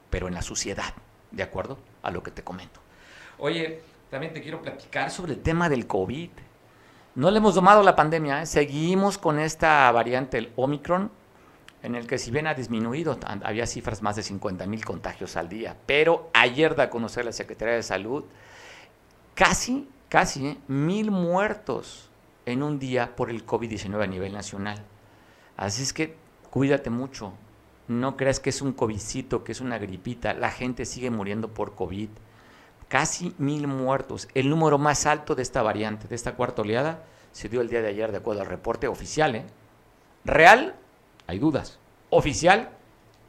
[0.09, 0.93] pero en la suciedad,
[1.31, 2.79] de acuerdo a lo que te comento.
[3.37, 6.29] Oye, también te quiero platicar sobre el tema del COVID.
[7.15, 8.45] No le hemos domado la pandemia, ¿eh?
[8.45, 11.11] seguimos con esta variante, el Omicron,
[11.83, 15.49] en el que si bien ha disminuido, había cifras más de 50 mil contagios al
[15.49, 18.25] día, pero ayer da a conocer la Secretaría de Salud
[19.35, 20.57] casi, casi ¿eh?
[20.67, 22.06] mil muertos
[22.47, 24.81] en un día por el COVID-19 a nivel nacional.
[25.57, 26.15] Así es que
[26.49, 27.33] cuídate mucho,
[27.89, 31.75] no creas que es un COVIDcito, que es una gripita, la gente sigue muriendo por
[31.75, 32.07] COVID.
[32.87, 37.49] Casi mil muertos, el número más alto de esta variante, de esta cuarta oleada, se
[37.49, 39.35] dio el día de ayer de acuerdo al reporte oficial.
[39.35, 39.45] ¿eh?
[40.23, 40.73] Real,
[41.27, 41.79] hay dudas.
[42.09, 42.69] Oficial,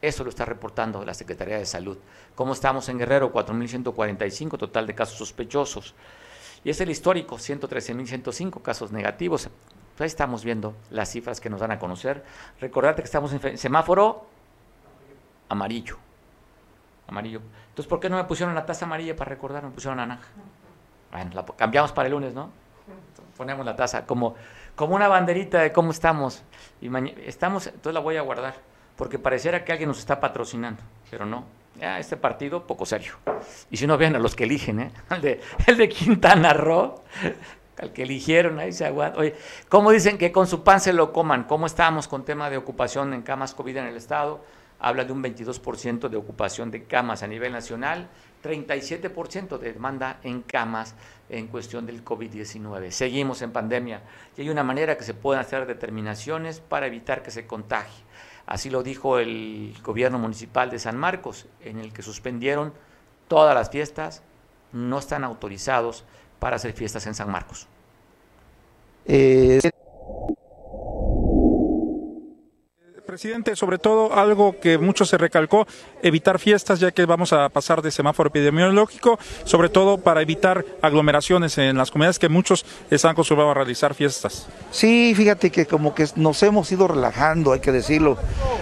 [0.01, 1.97] eso lo está reportando la Secretaría de Salud.
[2.35, 3.33] ¿Cómo estamos en Guerrero?
[3.33, 5.93] 4.145 total de casos sospechosos.
[6.63, 9.49] Y es el histórico, 113.105 casos negativos.
[9.97, 12.23] Pues ahí estamos viendo las cifras que nos dan a conocer.
[12.59, 14.25] Recordarte que estamos en semáforo
[15.49, 15.97] amarillo.
[17.07, 17.41] Amarillo.
[17.69, 19.63] Entonces, ¿por qué no me pusieron la taza amarilla para recordar?
[19.63, 20.27] Me pusieron naranja.
[21.11, 22.51] Bueno, la cambiamos para el lunes, ¿no?
[23.35, 24.35] Ponemos la taza como,
[24.75, 26.43] como una banderita de cómo estamos.
[26.81, 26.89] Y
[27.25, 28.55] estamos, entonces la voy a guardar,
[28.95, 31.45] porque pareciera que alguien nos está patrocinando, pero no.
[31.79, 33.13] Este partido, poco serio.
[33.71, 34.91] Y si no, vean a los que eligen, ¿eh?
[35.09, 37.03] El de, el de Quintana Roo,
[37.77, 39.19] al que eligieron, ahí se aguanta.
[39.19, 39.35] Oye,
[39.69, 41.45] ¿cómo dicen que con su pan se lo coman?
[41.45, 44.43] ¿Cómo estamos con tema de ocupación en camas COVID en el Estado?
[44.81, 48.07] Habla de un 22% de ocupación de camas a nivel nacional,
[48.43, 50.95] 37% de demanda en camas
[51.29, 52.91] en cuestión del COVID-19.
[52.91, 54.01] Seguimos en pandemia
[54.37, 58.03] y hay una manera que se pueden hacer determinaciones para evitar que se contagie.
[58.49, 62.73] Así lo dijo el gobierno municipal de San Marcos, en el que suspendieron
[63.27, 64.23] todas las fiestas,
[64.71, 66.03] no están autorizados
[66.39, 67.67] para hacer fiestas en San Marcos.
[69.05, 69.59] Eh,
[73.09, 75.65] Presidente, sobre todo algo que mucho se recalcó,
[76.03, 81.57] evitar fiestas ya que vamos a pasar de semáforo epidemiológico, sobre todo para evitar aglomeraciones
[81.57, 84.47] en las comunidades que muchos están acostumbrados a realizar fiestas.
[84.69, 88.15] Sí, fíjate que como que nos hemos ido relajando, hay que decirlo,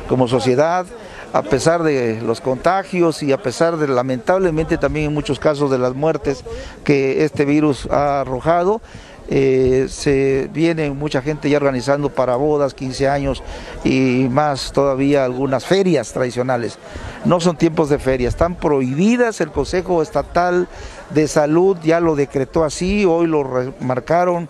[0.07, 0.85] como sociedad
[1.33, 5.77] a pesar de los contagios y a pesar de lamentablemente también en muchos casos de
[5.77, 6.45] las muertes
[6.85, 8.81] que este virus ha arrojado,
[9.29, 13.43] eh, se viene mucha gente ya organizando para bodas, 15 años
[13.83, 16.77] y más todavía algunas ferias tradicionales.
[17.25, 20.67] No son tiempos de feria, están prohibidas, el Consejo Estatal
[21.09, 24.49] de Salud ya lo decretó así, hoy lo remarcaron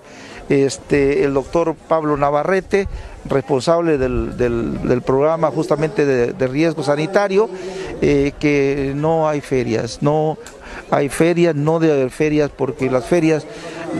[0.50, 2.88] este, el doctor Pablo Navarrete,
[3.26, 7.50] responsable del, programa justamente de, riesgo sanitario,
[8.02, 10.38] eh, que no hay ferias, no
[10.90, 13.46] hay ferias, no haber ferias porque las ferias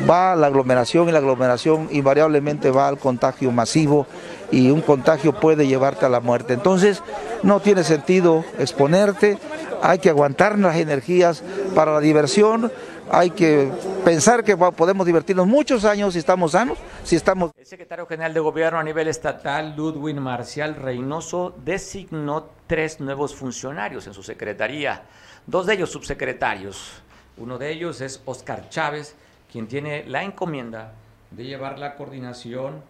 [0.10, 4.08] va a la aglomeración y la aglomeración invariablemente va al contagio masivo
[4.52, 6.54] y un contagio puede llevarte a la muerte.
[6.54, 7.02] Entonces
[7.44, 9.38] no tiene sentido exponerte,
[9.82, 11.44] hay que aguantar las energías
[11.76, 12.72] para la diversión,
[13.10, 13.72] hay que
[14.04, 17.52] pensar que podemos divertirnos muchos años si estamos sanos, si estamos...
[17.58, 24.08] El secretario general de gobierno a nivel estatal, Ludwig Marcial Reynoso, designó tres nuevos funcionarios
[24.08, 25.04] en su secretaría,
[25.46, 27.02] dos de ellos subsecretarios.
[27.38, 29.16] Uno de ellos es Oscar Chávez,
[29.52, 30.94] quien tiene la encomienda
[31.32, 32.82] de llevar la coordinación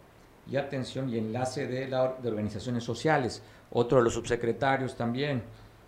[0.50, 3.42] y atención y enlace de, la, de organizaciones sociales.
[3.72, 5.44] Otro de los subsecretarios también,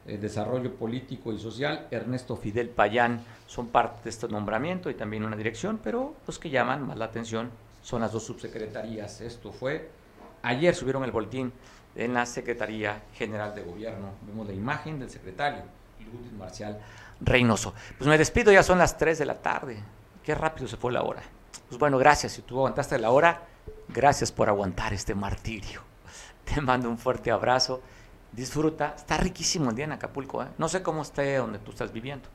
[0.06, 5.24] eh, Desarrollo Político y Social, Ernesto Fidel Payán, son parte de este nombramiento y también
[5.24, 7.50] una dirección, pero los que llaman más la atención
[7.82, 9.22] son las dos subsecretarías.
[9.22, 9.90] Esto fue,
[10.42, 11.54] ayer subieron el boletín
[11.96, 14.10] en la Secretaría General de Gobierno.
[14.28, 15.64] Vemos la imagen del secretario,
[16.00, 16.80] Luis Marcial
[17.22, 17.74] Reynoso.
[17.98, 19.78] Pues me despido, ya son las 3 de la tarde.
[20.24, 21.22] Qué rápido se fue la hora.
[21.68, 22.34] Pues bueno, gracias.
[22.34, 23.48] Si tú aguantaste la hora,
[23.88, 25.82] gracias por aguantar este martirio.
[26.46, 27.82] Te mando un fuerte abrazo.
[28.32, 28.94] Disfruta.
[28.96, 30.44] Está riquísimo el día en Acapulco.
[30.44, 30.48] ¿eh?
[30.58, 32.30] No sé cómo esté donde tú estás viviendo,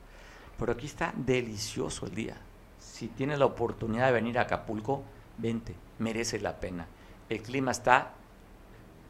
[0.57, 2.37] pero aquí está delicioso el día.
[2.79, 5.03] Si tienes la oportunidad de venir a Acapulco,
[5.37, 5.75] vente.
[5.99, 6.87] Merece la pena.
[7.29, 8.11] El clima está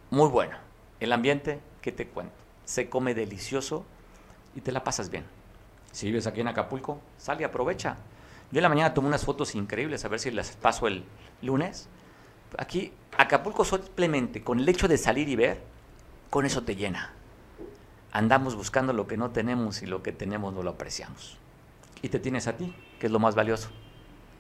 [0.10, 0.58] muy bueno.
[1.00, 2.36] El ambiente, ¿qué te cuento?
[2.64, 3.86] Se come delicioso
[4.56, 5.26] y te la pasas bien.
[5.92, 7.98] Si vives aquí en Acapulco, sal y aprovecha.
[8.52, 11.04] Yo en la mañana tomé unas fotos increíbles, a ver si las paso el
[11.42, 11.90] lunes.
[12.58, 15.62] Aquí, Acapulco simplemente con el hecho de salir y ver,
[16.30, 17.14] con eso te llena.
[18.12, 21.38] Andamos buscando lo que no tenemos y lo que tenemos no lo apreciamos.
[22.02, 23.70] Y te tienes a ti, que es lo más valioso.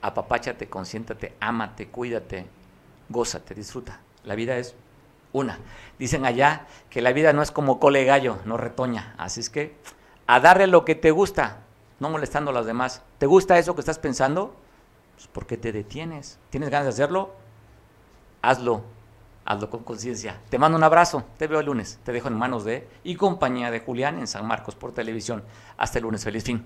[0.01, 2.47] Apapáchate, consiéntate, ámate, cuídate,
[3.09, 4.01] gózate, disfruta.
[4.23, 4.75] La vida es
[5.33, 5.59] una.
[5.99, 9.15] Dicen allá que la vida no es como cole gallo, no retoña.
[9.17, 9.75] Así es que
[10.27, 11.64] a darle lo que te gusta,
[11.99, 13.01] no molestando a los demás.
[13.17, 14.55] ¿Te gusta eso que estás pensando?
[15.15, 16.39] Pues ¿por qué te detienes?
[16.49, 17.33] ¿Tienes ganas de hacerlo?
[18.41, 18.83] Hazlo,
[19.45, 20.41] hazlo con conciencia.
[20.49, 21.99] Te mando un abrazo, te veo el lunes.
[22.03, 25.43] Te dejo en manos de y compañía de Julián en San Marcos por televisión.
[25.77, 26.65] Hasta el lunes, feliz fin.